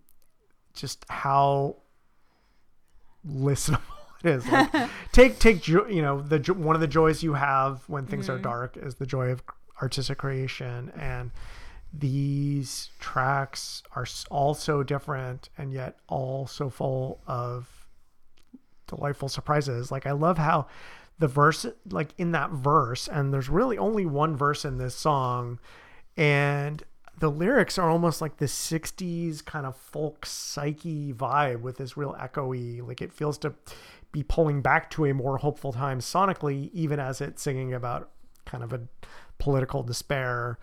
just 0.74 1.04
how 1.08 1.76
listenable 3.26 3.80
it 4.24 4.30
is 4.30 4.48
like, 4.48 4.72
take 5.12 5.38
take 5.38 5.62
jo- 5.62 5.86
you 5.86 6.02
know 6.02 6.20
the 6.20 6.38
jo- 6.38 6.54
one 6.54 6.74
of 6.74 6.80
the 6.80 6.88
joys 6.88 7.22
you 7.22 7.34
have 7.34 7.82
when 7.88 8.06
things 8.06 8.28
are 8.28 8.34
mm-hmm. 8.34 8.42
dark 8.42 8.76
is 8.76 8.96
the 8.96 9.06
joy 9.06 9.28
of 9.28 9.42
artistic 9.80 10.18
creation 10.18 10.90
and 10.98 11.30
these 11.98 12.90
tracks 12.98 13.82
are 13.94 14.06
all 14.30 14.54
so 14.54 14.82
different 14.82 15.48
and 15.56 15.72
yet 15.72 15.96
all 16.08 16.46
so 16.46 16.70
full 16.70 17.20
of 17.26 17.86
delightful 18.86 19.28
surprises. 19.28 19.90
Like 19.90 20.06
I 20.06 20.12
love 20.12 20.38
how 20.38 20.66
the 21.18 21.28
verse 21.28 21.66
like 21.90 22.10
in 22.18 22.32
that 22.32 22.50
verse 22.50 23.08
and 23.08 23.32
there's 23.32 23.48
really 23.48 23.78
only 23.78 24.04
one 24.04 24.36
verse 24.36 24.64
in 24.64 24.78
this 24.78 24.94
song 24.94 25.58
and 26.16 26.82
the 27.18 27.30
lyrics 27.30 27.78
are 27.78 27.88
almost 27.88 28.20
like 28.20 28.36
the 28.36 28.46
60s 28.46 29.42
kind 29.42 29.64
of 29.64 29.74
folk 29.76 30.26
psyche 30.26 31.14
vibe 31.14 31.60
with 31.62 31.78
this 31.78 31.96
real 31.96 32.14
echoey 32.20 32.86
like 32.86 33.00
it 33.00 33.12
feels 33.12 33.38
to 33.38 33.54
be 34.12 34.22
pulling 34.22 34.60
back 34.60 34.90
to 34.90 35.06
a 35.06 35.14
more 35.14 35.38
hopeful 35.38 35.72
time 35.72 36.00
sonically 36.00 36.70
even 36.74 37.00
as 37.00 37.22
it's 37.22 37.42
singing 37.42 37.72
about 37.72 38.10
kind 38.44 38.62
of 38.62 38.74
a 38.74 38.82
political 39.38 39.82
despair 39.82 40.58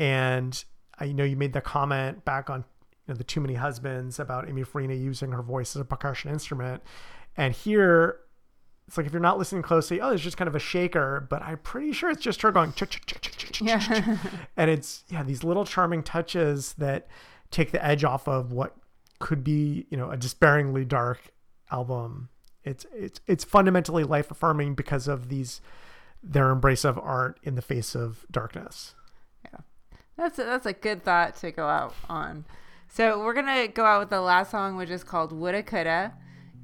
and 0.00 0.64
I 0.98 1.12
know 1.12 1.24
you 1.24 1.36
made 1.36 1.52
the 1.52 1.60
comment 1.60 2.24
back 2.24 2.50
on 2.50 2.64
you 3.06 3.14
know, 3.14 3.14
the 3.14 3.24
Too 3.24 3.40
Many 3.40 3.54
Husbands 3.54 4.18
about 4.18 4.48
Amy 4.48 4.62
Farina 4.64 4.94
using 4.94 5.30
her 5.32 5.42
voice 5.42 5.76
as 5.76 5.82
a 5.82 5.84
percussion 5.84 6.30
instrument. 6.30 6.82
And 7.36 7.54
here, 7.54 8.16
it's 8.88 8.96
like 8.96 9.06
if 9.06 9.12
you're 9.12 9.20
not 9.20 9.38
listening 9.38 9.62
closely, 9.62 10.00
oh, 10.00 10.10
it's 10.10 10.22
just 10.22 10.36
kind 10.36 10.48
of 10.48 10.56
a 10.56 10.58
shaker, 10.58 11.26
but 11.30 11.42
I'm 11.42 11.58
pretty 11.58 11.92
sure 11.92 12.10
it's 12.10 12.22
just 12.22 12.42
her 12.42 12.50
going, 12.50 12.72
"Chick, 12.72 12.90
chick, 12.90 13.06
chick, 13.06 13.20
chick, 13.20 13.36
chick, 13.36 13.52
chick, 13.52 13.66
Yeah. 13.68 13.78
chick, 13.78 14.04
chick." 14.04 14.32
and 14.56 14.70
it's 14.70 15.04
yeah 15.08 15.22
these 15.22 15.44
little 15.44 15.64
charming 15.64 16.02
touches 16.02 16.72
that 16.78 17.06
take 17.50 17.70
the 17.70 17.84
edge 17.84 18.02
off 18.04 18.26
of 18.26 18.52
what 18.52 18.74
could 19.20 19.44
be 19.44 19.86
you 19.90 19.96
know 19.96 20.10
a 20.10 20.16
despairingly 20.16 20.84
dark 20.84 21.20
album. 21.70 22.30
It's 22.64 22.84
it's 22.94 23.20
it's 23.26 23.44
fundamentally 23.44 24.02
life 24.04 24.30
affirming 24.30 24.74
because 24.74 25.06
of 25.08 25.28
these 25.28 25.60
their 26.22 26.50
embrace 26.50 26.84
of 26.84 26.98
art 26.98 27.38
in 27.42 27.54
the 27.54 27.62
face 27.62 27.94
of 27.94 28.26
darkness. 28.30 28.94
That's 30.16 30.38
a, 30.38 30.44
that's 30.44 30.66
a 30.66 30.72
good 30.72 31.02
thought 31.04 31.36
to 31.36 31.50
go 31.50 31.66
out 31.66 31.94
on. 32.08 32.44
So 32.88 33.24
we're 33.24 33.34
gonna 33.34 33.68
go 33.68 33.84
out 33.84 34.00
with 34.00 34.10
the 34.10 34.20
last 34.20 34.50
song, 34.50 34.76
which 34.76 34.90
is 34.90 35.04
called 35.04 35.32
"Woulda 35.32 35.62
Coulda," 35.62 36.12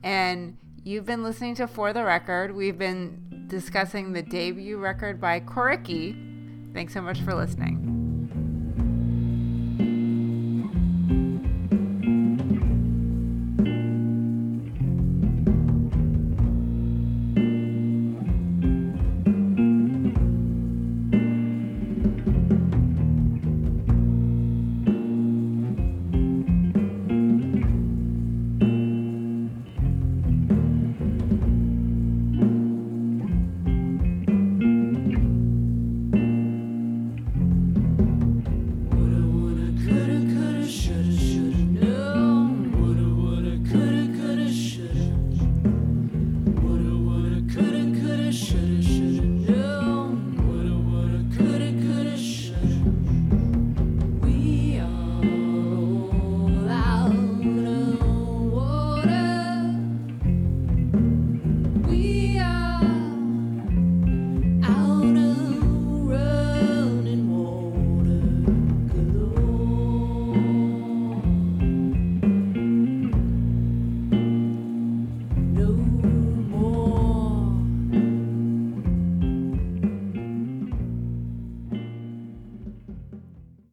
and 0.03 0.59
you've 0.85 1.07
been 1.07 1.23
listening 1.23 1.55
to 1.57 1.67
For 1.67 1.93
the 1.93 2.05
Record. 2.05 2.55
We've 2.55 2.79
been 2.79 3.47
discussing 3.47 4.13
the 4.13 4.23
debut 4.23 4.79
record 4.79 5.21
by 5.21 5.41
Coriky. 5.41 6.75
Thanks 6.75 6.95
so 6.95 7.01
much 7.01 7.21
for 7.21 7.35
listening. 7.35 7.96